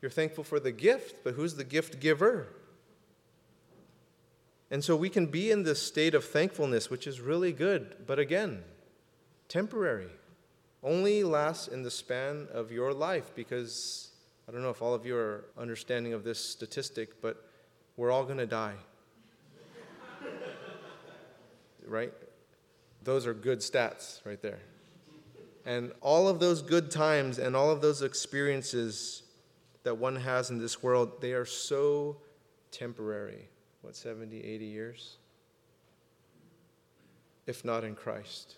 You're 0.00 0.10
thankful 0.10 0.42
for 0.42 0.58
the 0.58 0.72
gift, 0.72 1.22
but 1.22 1.34
who's 1.34 1.54
the 1.54 1.64
gift 1.64 2.00
giver? 2.00 2.48
And 4.70 4.82
so 4.82 4.96
we 4.96 5.10
can 5.10 5.26
be 5.26 5.50
in 5.50 5.62
this 5.62 5.82
state 5.82 6.14
of 6.14 6.24
thankfulness, 6.24 6.88
which 6.88 7.06
is 7.06 7.20
really 7.20 7.52
good, 7.52 8.06
but 8.06 8.18
again, 8.18 8.64
temporary. 9.48 10.08
Only 10.82 11.22
lasts 11.22 11.68
in 11.68 11.82
the 11.82 11.90
span 11.90 12.48
of 12.52 12.72
your 12.72 12.92
life 12.92 13.32
because 13.36 14.10
I 14.48 14.52
don't 14.52 14.62
know 14.62 14.70
if 14.70 14.82
all 14.82 14.94
of 14.94 15.06
you 15.06 15.14
are 15.14 15.44
understanding 15.56 16.14
of 16.14 16.24
this 16.24 16.42
statistic, 16.42 17.20
but 17.20 17.46
we're 17.96 18.10
all 18.10 18.24
going 18.24 18.38
to 18.38 18.46
die. 18.46 18.74
right? 21.86 22.12
Those 23.04 23.26
are 23.26 23.34
good 23.34 23.58
stats 23.60 24.24
right 24.24 24.40
there. 24.40 24.60
And 25.64 25.92
all 26.00 26.28
of 26.28 26.40
those 26.40 26.62
good 26.62 26.90
times 26.90 27.38
and 27.38 27.54
all 27.54 27.70
of 27.70 27.80
those 27.80 28.02
experiences 28.02 29.22
that 29.84 29.96
one 29.96 30.16
has 30.16 30.50
in 30.50 30.58
this 30.58 30.82
world, 30.82 31.20
they 31.20 31.32
are 31.32 31.44
so 31.44 32.16
temporary. 32.70 33.48
What, 33.82 33.96
70, 33.96 34.42
80 34.42 34.64
years? 34.64 35.16
If 37.46 37.64
not 37.64 37.84
in 37.84 37.94
Christ. 37.94 38.56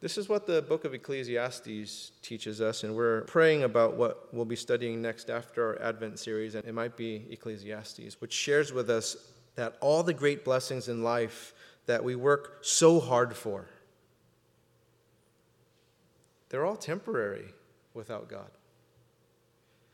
This 0.00 0.18
is 0.18 0.28
what 0.28 0.46
the 0.46 0.62
book 0.62 0.84
of 0.84 0.94
Ecclesiastes 0.94 2.12
teaches 2.22 2.60
us, 2.60 2.84
and 2.84 2.94
we're 2.94 3.22
praying 3.22 3.62
about 3.62 3.96
what 3.96 4.32
we'll 4.32 4.44
be 4.44 4.54
studying 4.54 5.00
next 5.00 5.30
after 5.30 5.66
our 5.66 5.82
Advent 5.82 6.18
series, 6.18 6.54
and 6.54 6.64
it 6.64 6.74
might 6.74 6.96
be 6.96 7.26
Ecclesiastes, 7.30 8.20
which 8.20 8.32
shares 8.32 8.72
with 8.72 8.90
us 8.90 9.16
that 9.56 9.76
all 9.80 10.02
the 10.02 10.12
great 10.12 10.44
blessings 10.44 10.88
in 10.88 11.02
life 11.02 11.54
that 11.86 12.04
we 12.04 12.14
work 12.14 12.58
so 12.62 13.00
hard 13.00 13.34
for, 13.34 13.68
they're 16.48 16.64
all 16.64 16.76
temporary 16.76 17.54
without 17.94 18.28
God. 18.28 18.50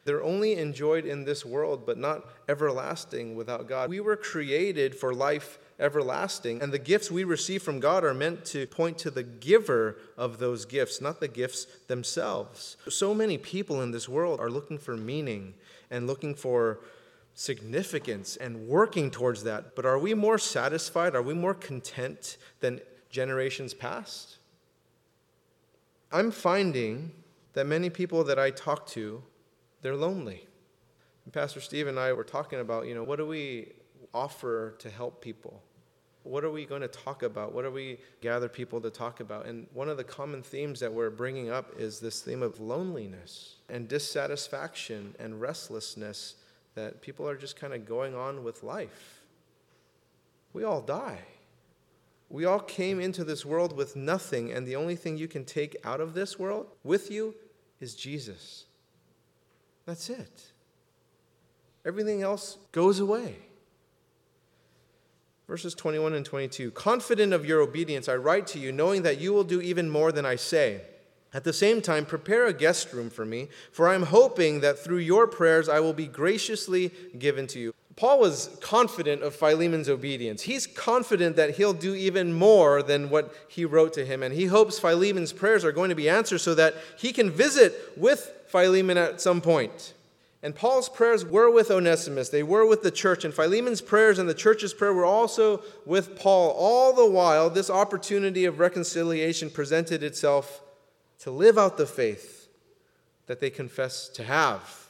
They're 0.05 0.23
only 0.23 0.55
enjoyed 0.55 1.07
in 1.07 1.25
this 1.25 1.45
world, 1.45 1.87
but 1.87 1.97
not 1.97 2.25
everlasting 2.49 3.37
without 3.37 3.69
God. 3.69 3.89
We 3.89 4.01
were 4.01 4.17
created 4.17 4.97
for 4.97 5.15
life 5.15 5.59
everlasting, 5.79 6.61
and 6.61 6.73
the 6.73 6.79
gifts 6.79 7.11
we 7.11 7.25
receive 7.25 7.63
from 7.63 7.79
God 7.79 8.05
are 8.05 8.15
meant 8.15 8.45
to 8.47 8.67
point 8.67 8.99
to 8.99 9.11
the 9.11 9.23
giver 9.23 9.97
of 10.17 10.39
those 10.39 10.65
gifts, 10.65 11.01
not 11.01 11.21
the 11.21 11.29
gifts 11.29 11.67
themselves. 11.87 12.77
So 12.89 13.15
many 13.15 13.39
people 13.39 13.81
in 13.81 13.93
this 13.93 14.09
world 14.09 14.41
are 14.41 14.51
looking 14.51 14.79
for 14.79 14.97
meaning 14.97 15.55
and 15.91 16.07
looking 16.07 16.35
for 16.35 16.81
significance 17.35 18.37
and 18.37 18.69
working 18.69 19.11
towards 19.11 19.45
that, 19.45 19.75
but 19.75 19.87
are 19.87 19.99
we 19.99 20.15
more 20.15 20.39
satisfied? 20.39 21.15
Are 21.15 21.23
we 21.23 21.35
more 21.35 21.55
content 21.55 22.37
than 22.61 22.81
generations 23.11 23.75
past? 23.75 24.39
I'm 26.11 26.31
finding 26.31 27.13
that 27.55 27.67
many 27.67 27.91
people 27.91 28.25
that 28.25 28.39
I 28.39 28.51
talk 28.51 28.87
to, 28.89 29.23
they're 29.81 29.97
lonely. 29.97 30.47
And 31.25 31.33
Pastor 31.33 31.61
Steve 31.61 31.87
and 31.87 31.99
I 31.99 32.13
were 32.13 32.25
talking 32.25 32.61
about, 32.61 32.87
you 32.87 32.95
know, 32.95 33.03
what 33.03 33.17
do 33.17 33.27
we 33.27 33.73
offer 34.13 34.75
to 34.79 34.91
help 34.91 35.23
people? 35.23 35.63
What 36.25 36.45
are 36.45 36.51
we 36.51 36.67
going 36.67 36.83
to 36.83 36.89
talk 36.89 37.23
about? 37.23 37.53
What 37.53 37.65
are 37.65 37.71
we 37.71 37.99
gather 38.21 38.49
people 38.49 38.81
to 38.83 38.91
talk 38.91 39.21
about? 39.21 39.47
And 39.47 39.67
one 39.73 39.89
of 39.89 39.97
the 39.97 40.05
common 40.05 40.43
themes 40.43 40.79
that 40.81 40.93
we're 40.93 41.11
bringing 41.11 41.51
up 41.51 41.73
is 41.79 41.99
this 41.99 42.21
theme 42.21 42.43
of 42.43 42.61
loneliness 42.61 43.57
and 43.69 43.89
dissatisfaction 43.89 45.17
and 45.19 45.41
restlessness 45.41 46.37
that 46.75 47.03
people 47.03 47.29
are 47.29 47.37
just 47.37 47.57
kind 47.57 47.75
of 47.75 47.87
going 47.87 48.15
on 48.15 48.45
with 48.45 48.63
life. 48.63 49.21
We 50.53 50.65
all 50.65 50.81
die. 50.81 51.21
We 52.29 52.45
all 52.47 52.61
came 52.61 52.99
into 52.99 53.25
this 53.25 53.45
world 53.45 53.77
with 53.77 53.95
nothing, 53.95 54.53
and 54.53 54.67
the 54.67 54.77
only 54.77 54.97
thing 54.97 55.19
you 55.19 55.29
can 55.29 55.45
take 55.45 55.77
out 55.85 56.01
of 56.01 56.15
this 56.15 56.39
world 56.39 56.67
with 56.83 57.11
you 57.11 57.35
is 57.81 57.95
Jesus. 57.95 58.65
That's 59.85 60.09
it. 60.09 60.53
Everything 61.85 62.23
else 62.23 62.59
goes 62.71 63.01
away. 63.01 63.37
Verses 65.47 65.75
21 65.75 66.15
and 66.15 66.25
22 66.25 66.71
Confident 66.71 67.33
of 67.33 67.45
your 67.45 67.61
obedience, 67.61 68.09
I 68.09 68.17
write 68.17 68.47
to 68.49 68.59
you, 68.59 68.73
knowing 68.73 69.03
that 69.03 69.21
you 69.21 69.35
will 69.35 69.45
do 69.45 69.61
even 69.61 69.91
more 69.91 70.13
than 70.13 70.25
I 70.25 70.37
say. 70.37 70.83
At 71.35 71.45
the 71.45 71.53
same 71.53 71.81
time, 71.81 72.05
prepare 72.05 72.47
a 72.47 72.53
guest 72.53 72.93
room 72.93 73.09
for 73.09 73.25
me, 73.25 73.49
for 73.71 73.89
I 73.89 73.95
am 73.95 74.03
hoping 74.03 74.61
that 74.61 74.79
through 74.79 74.99
your 74.99 75.27
prayers 75.27 75.69
I 75.69 75.81
will 75.81 75.95
be 75.95 76.07
graciously 76.07 76.91
given 77.19 77.47
to 77.49 77.59
you. 77.59 77.75
Paul 77.97 78.21
was 78.21 78.57
confident 78.61 79.23
of 79.23 79.35
Philemon's 79.35 79.89
obedience. 79.89 80.43
He's 80.43 80.67
confident 80.67 81.37
that 81.37 81.57
he'll 81.57 81.75
do 81.75 81.95
even 81.95 82.33
more 82.33 82.83
than 82.83 83.11
what 83.11 83.35
he 83.49 83.65
wrote 83.65 83.93
to 83.95 84.05
him. 84.05 84.23
And 84.23 84.35
he 84.35 84.47
hopes 84.47 84.79
Philemon's 84.79 85.33
prayers 85.33 85.65
are 85.65 85.73
going 85.73 85.91
to 85.91 85.95
be 85.95 86.09
answered 86.09 86.39
so 86.39 86.55
that 86.55 86.75
he 86.97 87.13
can 87.13 87.31
visit 87.31 87.93
with 87.97 88.33
Philemon 88.49 88.97
at 88.97 89.21
some 89.21 89.41
point. 89.41 89.95
And 90.43 90.55
Paul's 90.55 90.89
prayers 90.89 91.25
were 91.25 91.51
with 91.51 91.71
Onesimus, 91.71 92.31
they 92.31 92.43
were 92.43 92.67
with 92.67 92.83
the 92.83 92.91
church. 92.91 93.25
And 93.25 93.33
Philemon's 93.33 93.81
prayers 93.81 94.19
and 94.19 94.29
the 94.29 94.35
church's 94.35 94.75
prayer 94.75 94.93
were 94.93 95.05
also 95.05 95.63
with 95.87 96.17
Paul. 96.17 96.51
All 96.59 96.93
the 96.93 97.09
while, 97.09 97.49
this 97.49 97.71
opportunity 97.71 98.45
of 98.47 98.59
reconciliation 98.59 99.51
presented 99.51 100.03
itself 100.03 100.63
to 101.23 101.31
live 101.31 101.57
out 101.57 101.77
the 101.77 101.87
faith 101.87 102.49
that 103.27 103.39
they 103.39 103.49
confess 103.49 104.09
to 104.09 104.25
have. 104.25 104.89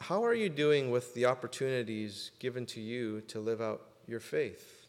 How 0.00 0.24
are 0.24 0.34
you 0.34 0.48
doing 0.48 0.90
with 0.90 1.14
the 1.14 1.26
opportunities 1.26 2.32
given 2.40 2.66
to 2.66 2.80
you 2.80 3.20
to 3.28 3.38
live 3.38 3.60
out 3.60 3.82
your 4.08 4.18
faith? 4.18 4.86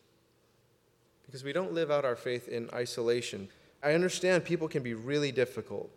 Because 1.28 1.44
we 1.44 1.54
don't 1.54 1.74
live 1.74 1.92
out 1.92 2.06
our 2.06 2.16
faith 2.16 2.48
in 2.48 2.72
isolation. 2.74 3.50
I 3.84 3.94
understand 3.94 4.44
people 4.44 4.68
can 4.68 4.82
be 4.82 4.96
really 4.96 5.32
difficult, 5.32 5.92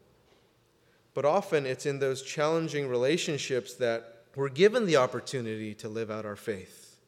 but 1.15 1.25
often 1.25 1.65
it's 1.65 1.87
in 1.87 1.99
those 1.99 2.23
challenging 2.23 2.87
relationships 2.87 3.75
that 3.77 4.25
we're 4.37 4.51
given 4.51 4.85
the 4.85 4.97
opportunity 4.97 5.73
to 5.77 5.89
live 5.89 6.11
out 6.11 6.27
our 6.27 6.37
faith. 6.37 6.99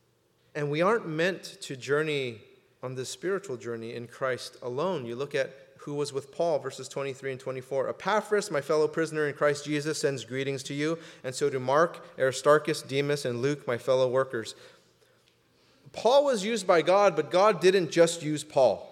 And 0.54 0.70
we 0.70 0.80
aren't 0.80 1.06
meant 1.06 1.58
to 1.60 1.76
journey 1.76 2.38
on 2.82 2.94
this 2.94 3.10
spiritual 3.10 3.58
journey 3.58 3.94
in 3.94 4.06
Christ 4.06 4.56
alone. 4.62 5.04
You 5.04 5.16
look 5.16 5.34
at 5.34 5.54
who 5.84 5.94
was 5.94 6.12
with 6.12 6.30
Paul, 6.30 6.58
verses 6.58 6.88
23 6.88 7.32
and 7.32 7.40
24. 7.40 7.88
Epaphras, 7.88 8.50
my 8.50 8.60
fellow 8.60 8.86
prisoner 8.86 9.26
in 9.26 9.34
Christ 9.34 9.64
Jesus, 9.64 9.98
sends 9.98 10.24
greetings 10.24 10.62
to 10.64 10.74
you, 10.74 10.98
and 11.24 11.34
so 11.34 11.48
do 11.48 11.58
Mark, 11.58 12.04
Aristarchus, 12.18 12.82
Demas, 12.82 13.24
and 13.24 13.40
Luke, 13.40 13.66
my 13.66 13.78
fellow 13.78 14.08
workers. 14.08 14.54
Paul 15.92 16.24
was 16.24 16.44
used 16.44 16.66
by 16.66 16.82
God, 16.82 17.16
but 17.16 17.30
God 17.30 17.60
didn't 17.60 17.90
just 17.90 18.22
use 18.22 18.44
Paul. 18.44 18.86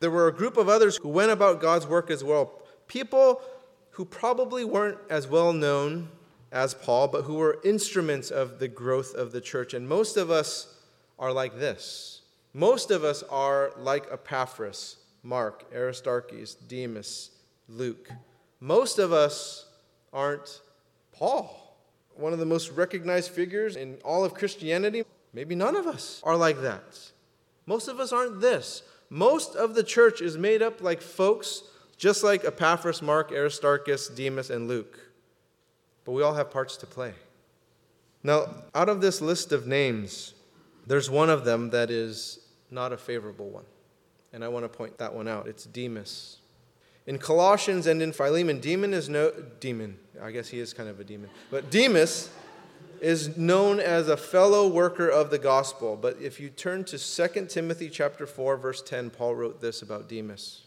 There 0.00 0.10
were 0.10 0.26
a 0.26 0.34
group 0.34 0.56
of 0.56 0.68
others 0.68 0.96
who 0.96 1.08
went 1.08 1.30
about 1.30 1.60
God's 1.60 1.86
work 1.86 2.10
as 2.10 2.24
well. 2.24 2.62
People 2.88 3.40
who 3.90 4.04
probably 4.04 4.64
weren't 4.64 4.98
as 5.08 5.28
well 5.28 5.52
known 5.52 6.08
as 6.50 6.74
Paul, 6.74 7.08
but 7.08 7.22
who 7.22 7.34
were 7.34 7.60
instruments 7.62 8.30
of 8.30 8.58
the 8.58 8.68
growth 8.68 9.14
of 9.14 9.32
the 9.32 9.40
church. 9.40 9.74
And 9.74 9.88
most 9.88 10.16
of 10.16 10.30
us 10.30 10.74
are 11.18 11.32
like 11.32 11.58
this. 11.58 12.22
Most 12.52 12.90
of 12.90 13.04
us 13.04 13.22
are 13.24 13.72
like 13.78 14.06
Epaphras, 14.10 14.96
Mark, 15.22 15.64
Aristarchus, 15.74 16.54
Demas, 16.54 17.30
Luke. 17.68 18.10
Most 18.60 18.98
of 18.98 19.12
us 19.12 19.66
aren't 20.12 20.60
Paul, 21.12 21.76
one 22.14 22.32
of 22.32 22.38
the 22.38 22.46
most 22.46 22.70
recognized 22.72 23.30
figures 23.30 23.76
in 23.76 23.98
all 24.04 24.24
of 24.24 24.34
Christianity. 24.34 25.04
Maybe 25.32 25.54
none 25.54 25.76
of 25.76 25.86
us 25.86 26.20
are 26.24 26.36
like 26.36 26.60
that. 26.62 27.10
Most 27.66 27.88
of 27.88 28.00
us 28.00 28.12
aren't 28.12 28.40
this. 28.40 28.82
Most 29.08 29.56
of 29.56 29.74
the 29.74 29.84
church 29.84 30.20
is 30.20 30.36
made 30.36 30.62
up 30.62 30.80
like 30.80 31.00
folks 31.00 31.62
just 32.02 32.24
like 32.24 32.44
Epaphras, 32.44 33.00
Mark, 33.00 33.30
Aristarchus, 33.30 34.08
Demas, 34.08 34.50
and 34.50 34.66
Luke. 34.66 34.98
But 36.04 36.12
we 36.12 36.22
all 36.22 36.34
have 36.34 36.50
parts 36.50 36.76
to 36.78 36.86
play. 36.86 37.14
Now, 38.24 38.46
out 38.74 38.88
of 38.88 39.00
this 39.00 39.20
list 39.20 39.52
of 39.52 39.68
names, 39.68 40.34
there's 40.84 41.08
one 41.08 41.30
of 41.30 41.44
them 41.44 41.70
that 41.70 41.92
is 41.92 42.40
not 42.72 42.92
a 42.92 42.96
favorable 42.96 43.48
one. 43.48 43.62
And 44.32 44.44
I 44.44 44.48
want 44.48 44.64
to 44.64 44.68
point 44.68 44.98
that 44.98 45.14
one 45.14 45.28
out. 45.28 45.46
It's 45.46 45.64
Demas. 45.64 46.38
In 47.06 47.18
Colossians 47.18 47.86
and 47.86 48.00
in 48.00 48.12
Philemon, 48.12 48.60
demon 48.60 48.94
is 48.94 49.08
no 49.08 49.32
demon. 49.60 49.98
I 50.22 50.30
guess 50.30 50.48
he 50.48 50.60
is 50.60 50.72
kind 50.72 50.88
of 50.88 51.00
a 51.00 51.04
demon. 51.04 51.30
But 51.50 51.70
Demas 51.70 52.30
is 53.00 53.36
known 53.36 53.80
as 53.80 54.08
a 54.08 54.16
fellow 54.16 54.68
worker 54.68 55.08
of 55.08 55.30
the 55.30 55.38
gospel. 55.38 55.96
But 56.00 56.18
if 56.20 56.38
you 56.38 56.48
turn 56.48 56.84
to 56.84 56.98
2 56.98 57.46
Timothy 57.46 57.90
chapter 57.90 58.26
4 58.26 58.56
verse 58.56 58.80
10, 58.80 59.10
Paul 59.10 59.34
wrote 59.34 59.60
this 59.60 59.82
about 59.82 60.08
Demas. 60.08 60.62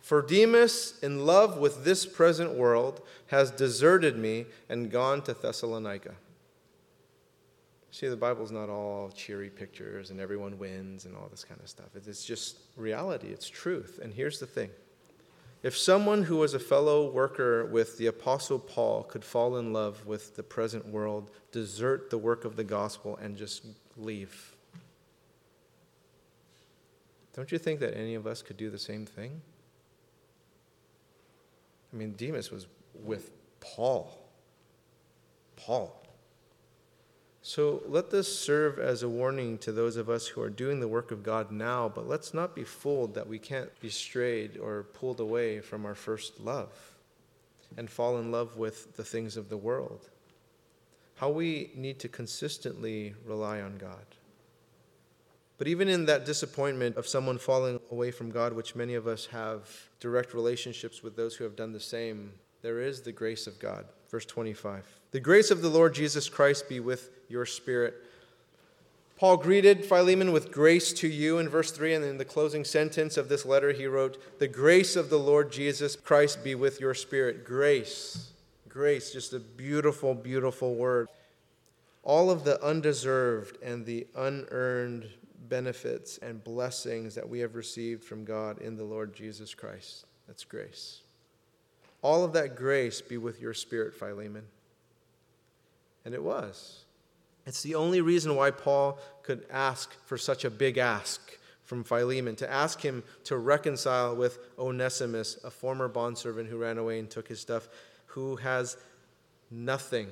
For 0.00 0.22
Demas, 0.22 0.98
in 1.02 1.26
love 1.26 1.58
with 1.58 1.84
this 1.84 2.06
present 2.06 2.54
world, 2.54 3.00
has 3.28 3.50
deserted 3.50 4.16
me 4.16 4.46
and 4.68 4.90
gone 4.90 5.22
to 5.22 5.32
Thessalonica. 5.32 6.14
See, 7.92 8.08
the 8.08 8.16
Bible's 8.16 8.50
not 8.50 8.70
all 8.70 9.10
cheery 9.10 9.50
pictures 9.50 10.10
and 10.10 10.18
everyone 10.18 10.58
wins 10.58 11.04
and 11.04 11.14
all 11.14 11.28
this 11.30 11.44
kind 11.44 11.60
of 11.60 11.68
stuff. 11.68 11.88
It's 11.94 12.24
just 12.24 12.56
reality, 12.74 13.28
it's 13.28 13.48
truth. 13.48 14.00
And 14.02 14.12
here's 14.14 14.40
the 14.40 14.46
thing 14.46 14.70
if 15.62 15.76
someone 15.76 16.22
who 16.24 16.38
was 16.38 16.54
a 16.54 16.58
fellow 16.58 17.10
worker 17.12 17.66
with 17.66 17.98
the 17.98 18.06
Apostle 18.06 18.58
Paul 18.58 19.04
could 19.04 19.22
fall 19.22 19.58
in 19.58 19.74
love 19.74 20.06
with 20.06 20.34
the 20.36 20.42
present 20.42 20.88
world, 20.88 21.30
desert 21.52 22.08
the 22.08 22.16
work 22.16 22.46
of 22.46 22.56
the 22.56 22.64
gospel, 22.64 23.18
and 23.18 23.36
just 23.36 23.66
leave, 23.98 24.56
don't 27.34 27.52
you 27.52 27.58
think 27.58 27.78
that 27.80 27.96
any 27.96 28.14
of 28.14 28.26
us 28.26 28.40
could 28.40 28.56
do 28.56 28.70
the 28.70 28.78
same 28.78 29.04
thing? 29.04 29.42
I 31.92 31.96
mean, 31.96 32.14
Demas 32.16 32.50
was 32.50 32.66
with 32.94 33.30
Paul. 33.60 34.18
Paul. 35.56 36.01
So 37.44 37.82
let 37.88 38.10
this 38.10 38.38
serve 38.38 38.78
as 38.78 39.02
a 39.02 39.08
warning 39.08 39.58
to 39.58 39.72
those 39.72 39.96
of 39.96 40.08
us 40.08 40.28
who 40.28 40.40
are 40.40 40.48
doing 40.48 40.78
the 40.78 40.86
work 40.86 41.10
of 41.10 41.24
God 41.24 41.50
now, 41.50 41.88
but 41.88 42.06
let's 42.06 42.32
not 42.32 42.54
be 42.54 42.62
fooled 42.62 43.14
that 43.14 43.26
we 43.26 43.40
can't 43.40 43.78
be 43.80 43.90
strayed 43.90 44.56
or 44.56 44.84
pulled 44.94 45.18
away 45.18 45.58
from 45.60 45.84
our 45.84 45.96
first 45.96 46.38
love 46.38 46.70
and 47.76 47.90
fall 47.90 48.18
in 48.18 48.30
love 48.30 48.56
with 48.56 48.96
the 48.96 49.02
things 49.02 49.36
of 49.36 49.48
the 49.48 49.56
world. 49.56 50.08
How 51.16 51.30
we 51.30 51.72
need 51.74 51.98
to 52.00 52.08
consistently 52.08 53.14
rely 53.26 53.60
on 53.60 53.76
God. 53.76 54.06
But 55.58 55.66
even 55.66 55.88
in 55.88 56.06
that 56.06 56.24
disappointment 56.24 56.96
of 56.96 57.08
someone 57.08 57.38
falling 57.38 57.80
away 57.90 58.12
from 58.12 58.30
God, 58.30 58.52
which 58.52 58.76
many 58.76 58.94
of 58.94 59.08
us 59.08 59.26
have 59.26 59.68
direct 59.98 60.32
relationships 60.32 61.02
with 61.02 61.16
those 61.16 61.34
who 61.34 61.44
have 61.44 61.56
done 61.56 61.72
the 61.72 61.80
same, 61.80 62.34
there 62.62 62.80
is 62.80 63.02
the 63.02 63.12
grace 63.12 63.46
of 63.46 63.58
God. 63.58 63.84
Verse 64.10 64.24
25. 64.24 64.86
The 65.10 65.20
grace 65.20 65.50
of 65.50 65.62
the 65.62 65.68
Lord 65.68 65.94
Jesus 65.94 66.28
Christ 66.28 66.68
be 66.68 66.80
with 66.80 67.10
your 67.28 67.44
spirit. 67.44 67.94
Paul 69.16 69.36
greeted 69.36 69.84
Philemon 69.84 70.32
with 70.32 70.50
grace 70.50 70.92
to 70.94 71.08
you 71.08 71.38
in 71.38 71.48
verse 71.48 71.70
3, 71.70 71.94
and 71.94 72.04
in 72.04 72.18
the 72.18 72.24
closing 72.24 72.64
sentence 72.64 73.16
of 73.16 73.28
this 73.28 73.44
letter, 73.44 73.72
he 73.72 73.86
wrote, 73.86 74.20
The 74.38 74.48
grace 74.48 74.96
of 74.96 75.10
the 75.10 75.18
Lord 75.18 75.52
Jesus 75.52 75.94
Christ 75.94 76.42
be 76.42 76.54
with 76.54 76.80
your 76.80 76.94
spirit. 76.94 77.44
Grace. 77.44 78.32
Grace, 78.68 79.12
just 79.12 79.32
a 79.32 79.38
beautiful, 79.38 80.14
beautiful 80.14 80.74
word. 80.74 81.08
All 82.02 82.30
of 82.30 82.42
the 82.42 82.60
undeserved 82.64 83.58
and 83.62 83.86
the 83.86 84.06
unearned 84.16 85.08
benefits 85.48 86.18
and 86.18 86.42
blessings 86.42 87.14
that 87.14 87.28
we 87.28 87.40
have 87.40 87.54
received 87.54 88.02
from 88.02 88.24
God 88.24 88.60
in 88.60 88.76
the 88.76 88.84
Lord 88.84 89.14
Jesus 89.14 89.54
Christ. 89.54 90.06
That's 90.26 90.44
grace. 90.44 91.01
All 92.02 92.24
of 92.24 92.32
that 92.32 92.56
grace 92.56 93.00
be 93.00 93.16
with 93.16 93.40
your 93.40 93.54
spirit, 93.54 93.94
Philemon. 93.94 94.44
And 96.04 96.14
it 96.14 96.22
was. 96.22 96.80
It's 97.46 97.62
the 97.62 97.76
only 97.76 98.00
reason 98.00 98.36
why 98.36 98.50
Paul 98.50 98.98
could 99.22 99.46
ask 99.50 99.94
for 100.04 100.18
such 100.18 100.44
a 100.44 100.50
big 100.50 100.78
ask 100.78 101.38
from 101.64 101.84
Philemon, 101.84 102.36
to 102.36 102.50
ask 102.50 102.80
him 102.80 103.02
to 103.24 103.38
reconcile 103.38 104.14
with 104.14 104.38
Onesimus, 104.58 105.38
a 105.42 105.50
former 105.50 105.88
bondservant 105.88 106.48
who 106.48 106.58
ran 106.58 106.76
away 106.76 106.98
and 106.98 107.08
took 107.08 107.28
his 107.28 107.40
stuff, 107.40 107.68
who 108.06 108.36
has 108.36 108.76
nothing, 109.50 110.08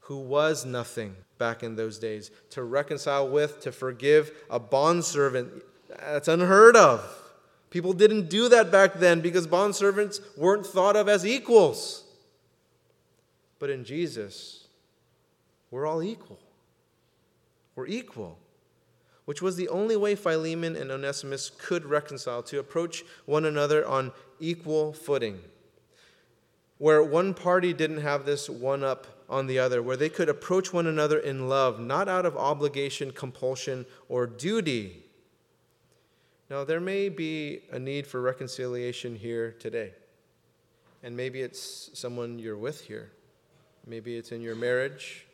who 0.00 0.16
was 0.16 0.64
nothing 0.64 1.14
back 1.38 1.62
in 1.62 1.76
those 1.76 1.98
days. 1.98 2.30
To 2.50 2.64
reconcile 2.64 3.28
with, 3.28 3.60
to 3.60 3.70
forgive 3.70 4.32
a 4.50 4.58
bondservant, 4.58 5.62
that's 5.88 6.28
unheard 6.28 6.76
of. 6.76 7.21
People 7.72 7.94
didn't 7.94 8.28
do 8.28 8.50
that 8.50 8.70
back 8.70 8.96
then 8.96 9.22
because 9.22 9.46
bondservants 9.46 10.20
weren't 10.36 10.66
thought 10.66 10.94
of 10.94 11.08
as 11.08 11.24
equals. 11.24 12.04
But 13.58 13.70
in 13.70 13.82
Jesus, 13.82 14.66
we're 15.70 15.86
all 15.86 16.02
equal. 16.02 16.38
We're 17.74 17.86
equal, 17.86 18.38
which 19.24 19.40
was 19.40 19.56
the 19.56 19.70
only 19.70 19.96
way 19.96 20.14
Philemon 20.14 20.76
and 20.76 20.90
Onesimus 20.90 21.50
could 21.56 21.86
reconcile, 21.86 22.42
to 22.42 22.58
approach 22.58 23.04
one 23.24 23.46
another 23.46 23.86
on 23.88 24.12
equal 24.38 24.92
footing. 24.92 25.40
Where 26.76 27.02
one 27.02 27.32
party 27.32 27.72
didn't 27.72 28.02
have 28.02 28.26
this 28.26 28.50
one 28.50 28.84
up 28.84 29.06
on 29.30 29.46
the 29.46 29.58
other, 29.58 29.82
where 29.82 29.96
they 29.96 30.10
could 30.10 30.28
approach 30.28 30.74
one 30.74 30.86
another 30.86 31.18
in 31.18 31.48
love, 31.48 31.80
not 31.80 32.06
out 32.06 32.26
of 32.26 32.36
obligation, 32.36 33.12
compulsion, 33.12 33.86
or 34.10 34.26
duty. 34.26 35.01
Now, 36.52 36.64
there 36.64 36.80
may 36.80 37.08
be 37.08 37.62
a 37.72 37.78
need 37.78 38.06
for 38.06 38.20
reconciliation 38.20 39.16
here 39.16 39.52
today. 39.52 39.94
And 41.02 41.16
maybe 41.16 41.40
it's 41.40 41.88
someone 41.94 42.38
you're 42.38 42.58
with 42.58 42.82
here. 42.82 43.10
Maybe 43.86 44.18
it's 44.18 44.32
in 44.32 44.42
your 44.42 44.54
marriage 44.54 45.26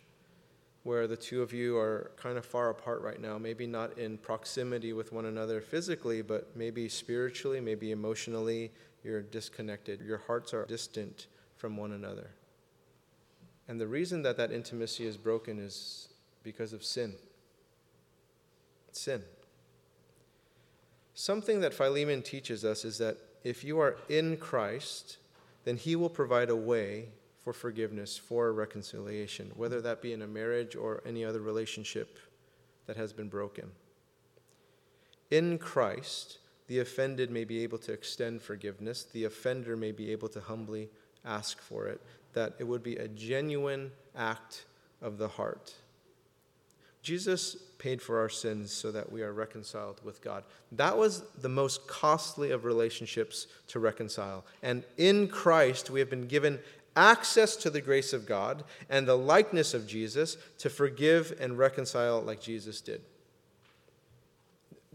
where 0.84 1.08
the 1.08 1.16
two 1.16 1.42
of 1.42 1.52
you 1.52 1.76
are 1.76 2.12
kind 2.16 2.38
of 2.38 2.46
far 2.46 2.70
apart 2.70 3.02
right 3.02 3.20
now, 3.20 3.36
maybe 3.36 3.66
not 3.66 3.98
in 3.98 4.16
proximity 4.18 4.92
with 4.92 5.12
one 5.12 5.24
another 5.24 5.60
physically, 5.60 6.22
but 6.22 6.56
maybe 6.56 6.88
spiritually, 6.88 7.60
maybe 7.60 7.90
emotionally, 7.90 8.70
you're 9.02 9.20
disconnected. 9.20 10.00
Your 10.00 10.18
hearts 10.18 10.54
are 10.54 10.66
distant 10.66 11.26
from 11.56 11.76
one 11.76 11.90
another. 11.90 12.30
And 13.66 13.80
the 13.80 13.88
reason 13.88 14.22
that 14.22 14.36
that 14.36 14.52
intimacy 14.52 15.04
is 15.04 15.16
broken 15.16 15.58
is 15.58 16.10
because 16.44 16.72
of 16.72 16.84
sin. 16.84 17.16
Sin. 18.92 19.24
Something 21.20 21.62
that 21.62 21.74
Philemon 21.74 22.22
teaches 22.22 22.64
us 22.64 22.84
is 22.84 22.98
that 22.98 23.16
if 23.42 23.64
you 23.64 23.80
are 23.80 23.96
in 24.08 24.36
Christ, 24.36 25.16
then 25.64 25.76
he 25.76 25.96
will 25.96 26.08
provide 26.08 26.48
a 26.48 26.54
way 26.54 27.08
for 27.42 27.52
forgiveness, 27.52 28.16
for 28.16 28.52
reconciliation, 28.52 29.50
whether 29.56 29.80
that 29.80 30.00
be 30.00 30.12
in 30.12 30.22
a 30.22 30.28
marriage 30.28 30.76
or 30.76 31.02
any 31.04 31.24
other 31.24 31.40
relationship 31.40 32.20
that 32.86 32.96
has 32.96 33.12
been 33.12 33.28
broken. 33.28 33.72
In 35.32 35.58
Christ, 35.58 36.38
the 36.68 36.78
offended 36.78 37.32
may 37.32 37.42
be 37.42 37.64
able 37.64 37.78
to 37.78 37.92
extend 37.92 38.40
forgiveness, 38.40 39.02
the 39.02 39.24
offender 39.24 39.76
may 39.76 39.90
be 39.90 40.12
able 40.12 40.28
to 40.28 40.40
humbly 40.40 40.88
ask 41.24 41.60
for 41.60 41.88
it, 41.88 42.00
that 42.34 42.54
it 42.60 42.64
would 42.64 42.84
be 42.84 42.94
a 42.94 43.08
genuine 43.08 43.90
act 44.14 44.66
of 45.02 45.18
the 45.18 45.26
heart. 45.26 45.74
Jesus 47.02 47.56
paid 47.78 48.02
for 48.02 48.18
our 48.18 48.28
sins 48.28 48.72
so 48.72 48.90
that 48.90 49.10
we 49.10 49.22
are 49.22 49.32
reconciled 49.32 50.00
with 50.04 50.20
God. 50.20 50.44
That 50.72 50.98
was 50.98 51.22
the 51.40 51.48
most 51.48 51.86
costly 51.86 52.50
of 52.50 52.64
relationships 52.64 53.46
to 53.68 53.78
reconcile. 53.78 54.44
And 54.62 54.84
in 54.96 55.28
Christ, 55.28 55.90
we 55.90 56.00
have 56.00 56.10
been 56.10 56.26
given 56.26 56.58
access 56.96 57.54
to 57.54 57.70
the 57.70 57.80
grace 57.80 58.12
of 58.12 58.26
God 58.26 58.64
and 58.90 59.06
the 59.06 59.16
likeness 59.16 59.72
of 59.74 59.86
Jesus 59.86 60.36
to 60.58 60.68
forgive 60.68 61.36
and 61.40 61.56
reconcile 61.56 62.20
like 62.20 62.40
Jesus 62.40 62.80
did. 62.80 63.00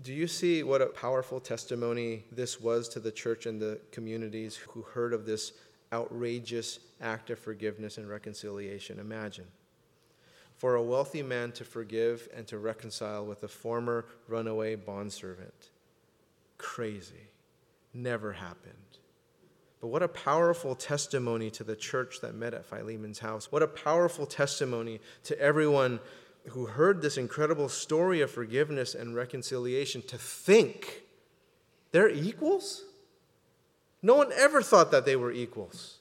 Do 0.02 0.14
you 0.14 0.28
see 0.28 0.64
what 0.64 0.82
a 0.82 0.88
powerful 0.88 1.40
testimony 1.40 2.26
this 2.30 2.60
was 2.60 2.90
to 2.90 3.00
the 3.00 3.12
church 3.12 3.46
and 3.46 3.62
the 3.62 3.80
communities 3.92 4.58
who 4.58 4.82
heard 4.82 5.14
of 5.14 5.26
this 5.26 5.54
outrageous 5.94 6.80
act 7.00 7.30
of 7.30 7.40
forgiveness 7.40 7.98
and 7.98 8.10
reconciliation? 8.10 9.00
Imagine. 9.00 9.46
For 10.64 10.76
a 10.76 10.82
wealthy 10.82 11.22
man 11.22 11.52
to 11.56 11.66
forgive 11.66 12.30
and 12.34 12.48
to 12.48 12.58
reconcile 12.58 13.26
with 13.26 13.44
a 13.44 13.50
former 13.50 14.06
runaway 14.30 14.76
bondservant. 14.76 15.72
Crazy. 16.58 17.28
Never 17.94 18.32
happened. 18.32 19.00
But 19.82 19.88
what 19.88 20.02
a 20.02 20.08
powerful 20.08 20.74
testimony 20.74 21.52
to 21.52 21.66
the 21.66 21.76
church 21.76 22.22
that 22.22 22.34
met 22.34 22.54
at 22.54 22.66
Philemon's 22.66 23.20
house. 23.20 23.52
What 23.52 23.62
a 23.62 23.68
powerful 23.68 24.26
testimony 24.26 25.02
to 25.26 25.38
everyone 25.38 26.00
who 26.52 26.68
heard 26.68 27.02
this 27.02 27.18
incredible 27.18 27.68
story 27.68 28.22
of 28.22 28.32
forgiveness 28.32 28.96
and 28.96 29.14
reconciliation 29.14 30.02
to 30.04 30.18
think 30.18 31.02
they're 31.92 32.08
equals? 32.08 32.86
No 34.02 34.16
one 34.16 34.32
ever 34.32 34.62
thought 34.62 34.92
that 34.92 35.06
they 35.06 35.18
were 35.18 35.34
equals. 35.34 35.98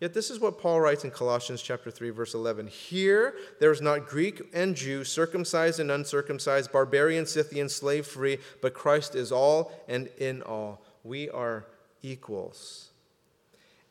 Yet 0.00 0.14
this 0.14 0.30
is 0.30 0.38
what 0.38 0.60
Paul 0.60 0.80
writes 0.80 1.04
in 1.04 1.10
Colossians 1.10 1.60
chapter 1.60 1.90
3 1.90 2.10
verse 2.10 2.34
11. 2.34 2.68
Here 2.68 3.34
there 3.58 3.72
is 3.72 3.80
not 3.80 4.06
Greek 4.06 4.42
and 4.52 4.76
Jew, 4.76 5.02
circumcised 5.04 5.80
and 5.80 5.90
uncircumcised, 5.90 6.70
barbarian, 6.70 7.26
Scythian, 7.26 7.68
slave 7.68 8.06
free, 8.06 8.38
but 8.62 8.74
Christ 8.74 9.14
is 9.14 9.32
all 9.32 9.72
and 9.88 10.08
in 10.18 10.42
all. 10.42 10.82
We 11.02 11.28
are 11.30 11.66
equals. 12.02 12.90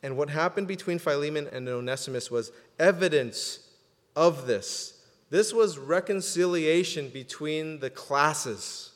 And 0.02 0.16
what 0.16 0.30
happened 0.30 0.68
between 0.68 1.00
Philemon 1.00 1.50
and 1.52 1.68
Onesimus 1.68 2.32
was 2.32 2.52
evidence 2.80 3.68
of 4.16 4.48
this. 4.48 5.02
This 5.30 5.54
was 5.54 5.78
reconciliation 5.78 7.10
between 7.10 7.80
the 7.80 7.90
classes. 7.90 8.92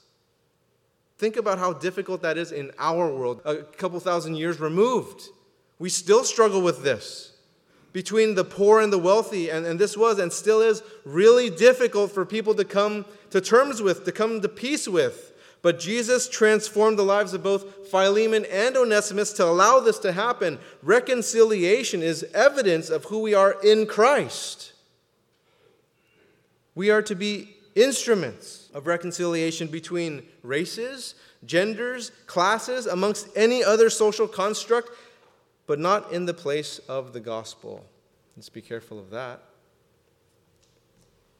Think 1.17 1.35
about 1.35 1.59
how 1.59 1.73
difficult 1.73 2.21
that 2.21 2.37
is 2.37 2.51
in 2.51 2.71
our 2.79 3.13
world, 3.13 3.41
a 3.43 3.57
couple 3.57 3.99
thousand 3.99 4.35
years 4.35 4.59
removed. 4.59 5.23
We 5.81 5.89
still 5.89 6.23
struggle 6.23 6.61
with 6.61 6.83
this 6.83 7.31
between 7.91 8.35
the 8.35 8.43
poor 8.43 8.81
and 8.81 8.93
the 8.93 8.99
wealthy. 8.99 9.49
And, 9.49 9.65
and 9.65 9.79
this 9.79 9.97
was 9.97 10.19
and 10.19 10.31
still 10.31 10.61
is 10.61 10.83
really 11.05 11.49
difficult 11.49 12.11
for 12.11 12.23
people 12.23 12.53
to 12.53 12.63
come 12.63 13.03
to 13.31 13.41
terms 13.41 13.81
with, 13.81 14.05
to 14.05 14.11
come 14.11 14.41
to 14.41 14.47
peace 14.47 14.87
with. 14.87 15.33
But 15.63 15.79
Jesus 15.79 16.29
transformed 16.29 16.99
the 16.99 17.03
lives 17.03 17.33
of 17.33 17.41
both 17.41 17.87
Philemon 17.89 18.45
and 18.51 18.77
Onesimus 18.77 19.33
to 19.33 19.45
allow 19.45 19.79
this 19.79 19.97
to 19.99 20.11
happen. 20.11 20.59
Reconciliation 20.83 22.03
is 22.03 22.27
evidence 22.31 22.91
of 22.91 23.05
who 23.05 23.17
we 23.17 23.33
are 23.33 23.57
in 23.63 23.87
Christ. 23.87 24.73
We 26.75 26.91
are 26.91 27.01
to 27.01 27.15
be 27.15 27.55
instruments 27.73 28.69
of 28.75 28.85
reconciliation 28.85 29.67
between 29.67 30.21
races, 30.43 31.15
genders, 31.43 32.11
classes, 32.27 32.85
amongst 32.85 33.29
any 33.35 33.63
other 33.63 33.89
social 33.89 34.27
construct 34.27 34.91
but 35.71 35.79
not 35.79 36.11
in 36.11 36.25
the 36.25 36.33
place 36.33 36.79
of 36.89 37.13
the 37.13 37.19
gospel. 37.21 37.85
Let's 38.35 38.49
be 38.49 38.59
careful 38.59 38.99
of 38.99 39.09
that. 39.11 39.41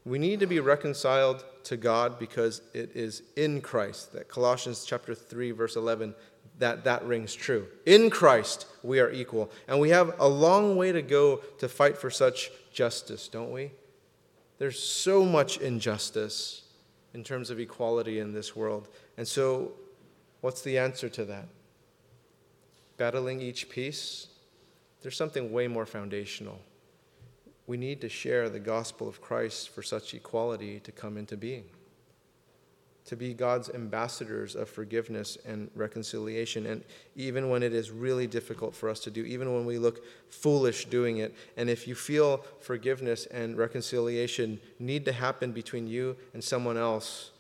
We 0.06 0.20
need 0.20 0.39
to 0.39 0.48
be 0.48 0.62
reconciled 0.62 1.44
to 1.65 1.76
God 1.76 2.17
because 2.17 2.62
it 2.74 2.91
is 2.96 3.24
in 3.36 3.60
Christ 3.60 4.13
that 4.13 4.30
Colossians 4.30 4.86
chapter 4.86 5.13
3 5.13 5.52
verse 5.52 5.76
11 5.76 6.15
that 6.60 6.86
that 6.86 7.04
rings 7.04 7.36
true. 7.36 7.67
In 7.86 8.10
Christ 8.10 8.67
we 8.84 9.02
are 9.02 9.12
equal 9.12 9.52
and 9.67 9.82
we 9.82 9.89
have 9.89 10.15
a 10.17 10.30
long 10.30 10.78
way 10.78 10.94
to 10.94 11.02
go 11.02 11.41
to 11.58 11.67
fight 11.67 11.98
for 11.98 12.10
such 12.10 12.52
justice, 12.72 13.28
don't 13.28 13.52
we? 13.52 13.72
There's 14.60 14.80
so 14.80 15.26
much 15.26 15.58
injustice 15.58 16.62
in 17.13 17.26
terms 17.26 17.50
of 17.50 17.60
equality 17.60 18.20
in 18.20 18.32
this 18.32 18.56
world. 18.56 18.88
And 19.17 19.28
so 19.28 19.74
what's 20.39 20.62
the 20.62 20.78
answer 20.78 21.10
to 21.10 21.26
that? 21.26 21.50
Battling 23.02 23.42
each 23.42 23.68
piece, 23.68 24.28
there's 25.02 25.18
something 25.18 25.52
way 25.52 25.68
more 25.68 25.88
foundational. 25.88 26.60
We 27.66 27.76
need 27.76 28.00
to 28.02 28.10
share 28.10 28.48
the 28.48 28.60
gospel 28.60 29.10
of 29.10 29.20
Christ 29.20 29.70
for 29.70 29.82
such 29.82 30.14
equality 30.14 30.80
to 30.82 30.92
come 30.92 31.18
into 31.18 31.36
being, 31.36 31.64
to 33.06 33.16
be 33.16 33.34
God's 33.34 33.72
ambassadors 33.72 34.56
of 34.56 34.70
forgiveness 34.70 35.36
and 35.48 35.72
reconciliation. 35.74 36.68
And 36.68 36.84
even 37.16 37.50
when 37.50 37.64
it 37.64 37.74
is 37.74 37.90
really 37.90 38.28
difficult 38.28 38.76
for 38.76 38.88
us 38.88 39.00
to 39.00 39.10
do, 39.10 39.24
even 39.26 39.52
when 39.52 39.66
we 39.66 39.80
look 39.80 40.06
foolish 40.30 40.86
doing 40.86 41.18
it, 41.18 41.34
and 41.58 41.72
if 41.72 41.88
you 41.88 41.96
feel 41.96 42.46
forgiveness 42.60 43.26
and 43.26 43.58
reconciliation 43.58 44.60
need 44.78 45.06
to 45.06 45.12
happen 45.12 45.54
between 45.54 45.88
you 45.88 46.16
and 46.36 46.44
someone 46.44 46.78
else, 46.78 47.32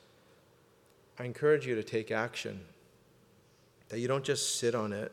I 1.19 1.25
encourage 1.25 1.67
you 1.67 1.75
to 1.75 1.83
take 1.83 2.09
action. 2.09 2.61
That 3.89 3.99
you 3.99 4.07
don't 4.07 4.23
just 4.23 4.55
sit 4.57 4.73
on 4.73 4.91
it, 4.91 5.11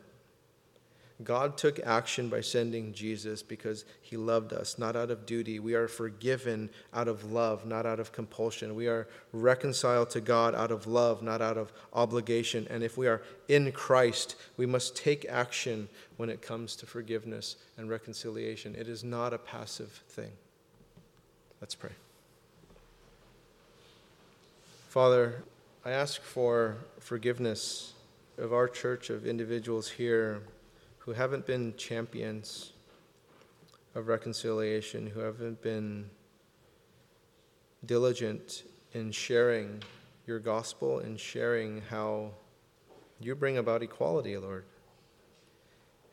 God 1.21 1.57
took 1.57 1.81
action 1.85 2.29
by 2.29 2.39
sending 2.39 2.93
Jesus 2.93 3.43
because 3.43 3.83
he 4.01 4.15
loved 4.15 4.53
us, 4.53 4.77
not 4.77 4.95
out 4.95 5.11
of 5.11 5.25
duty. 5.25 5.59
We 5.59 5.73
are 5.73 5.89
forgiven 5.89 6.69
out 6.93 7.09
of 7.09 7.33
love, 7.33 7.65
not 7.65 7.85
out 7.85 7.99
of 7.99 8.13
compulsion. 8.13 8.73
We 8.73 8.87
are 8.87 9.05
reconciled 9.33 10.11
to 10.11 10.21
God 10.21 10.55
out 10.55 10.71
of 10.71 10.87
love, 10.87 11.21
not 11.21 11.41
out 11.41 11.57
of 11.57 11.73
obligation. 11.91 12.67
And 12.69 12.83
if 12.83 12.97
we 12.97 13.07
are 13.07 13.21
in 13.49 13.73
Christ, 13.73 14.37
we 14.55 14.65
must 14.65 14.95
take 14.95 15.25
action 15.25 15.89
when 16.15 16.29
it 16.29 16.41
comes 16.41 16.77
to 16.77 16.85
forgiveness 16.85 17.57
and 17.77 17.89
reconciliation. 17.89 18.73
It 18.75 18.87
is 18.87 19.03
not 19.03 19.33
a 19.33 19.37
passive 19.37 19.91
thing. 20.07 20.31
Let's 21.59 21.75
pray. 21.75 21.91
Father, 24.87 25.43
I 25.83 25.91
ask 25.91 26.21
for 26.21 26.77
forgiveness 26.99 27.91
of 28.37 28.53
our 28.53 28.69
church, 28.69 29.09
of 29.09 29.27
individuals 29.27 29.89
here 29.89 30.41
who 31.09 31.13
haven't 31.13 31.43
been 31.47 31.75
champions 31.75 32.73
of 33.95 34.07
reconciliation, 34.07 35.07
who 35.07 35.21
haven't 35.21 35.59
been 35.59 36.07
diligent 37.83 38.61
in 38.93 39.11
sharing 39.11 39.81
your 40.27 40.37
gospel 40.37 40.99
and 40.99 41.19
sharing 41.19 41.81
how 41.89 42.29
you 43.19 43.33
bring 43.33 43.57
about 43.57 43.81
equality, 43.81 44.37
Lord. 44.37 44.65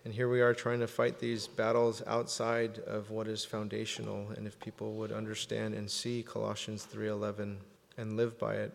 And 0.07 0.15
here 0.15 0.31
we 0.31 0.41
are 0.41 0.55
trying 0.55 0.81
to 0.81 0.87
fight 0.87 1.19
these 1.19 1.47
battles 1.47 2.03
outside 2.07 2.79
of 2.79 3.11
what 3.11 3.29
is 3.29 3.45
foundational. 3.45 4.31
And 4.35 4.47
if 4.47 4.59
people 4.59 4.95
would 4.95 5.13
understand 5.13 5.75
and 5.75 5.91
see 5.91 6.23
Colossians 6.23 6.87
3:11 6.87 7.59
and 7.99 8.17
live 8.17 8.39
by 8.39 8.55
it, 8.55 8.73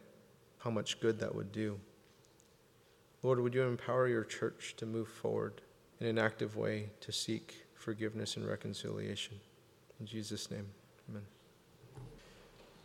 how 0.59 0.69
much 0.69 0.99
good 0.99 1.17
that 1.17 1.33
would 1.33 1.51
do. 1.51 1.79
Lord, 3.23 3.39
would 3.39 3.55
you 3.55 3.63
empower 3.63 4.07
your 4.07 4.23
church 4.23 4.75
to 4.77 4.85
move 4.85 5.07
forward? 5.07 5.63
In 6.01 6.07
an 6.07 6.17
active 6.17 6.57
way 6.57 6.89
to 6.99 7.11
seek 7.11 7.63
forgiveness 7.75 8.35
and 8.35 8.47
reconciliation. 8.47 9.39
In 9.99 10.07
Jesus' 10.07 10.49
name, 10.49 10.65
amen. 11.09 11.23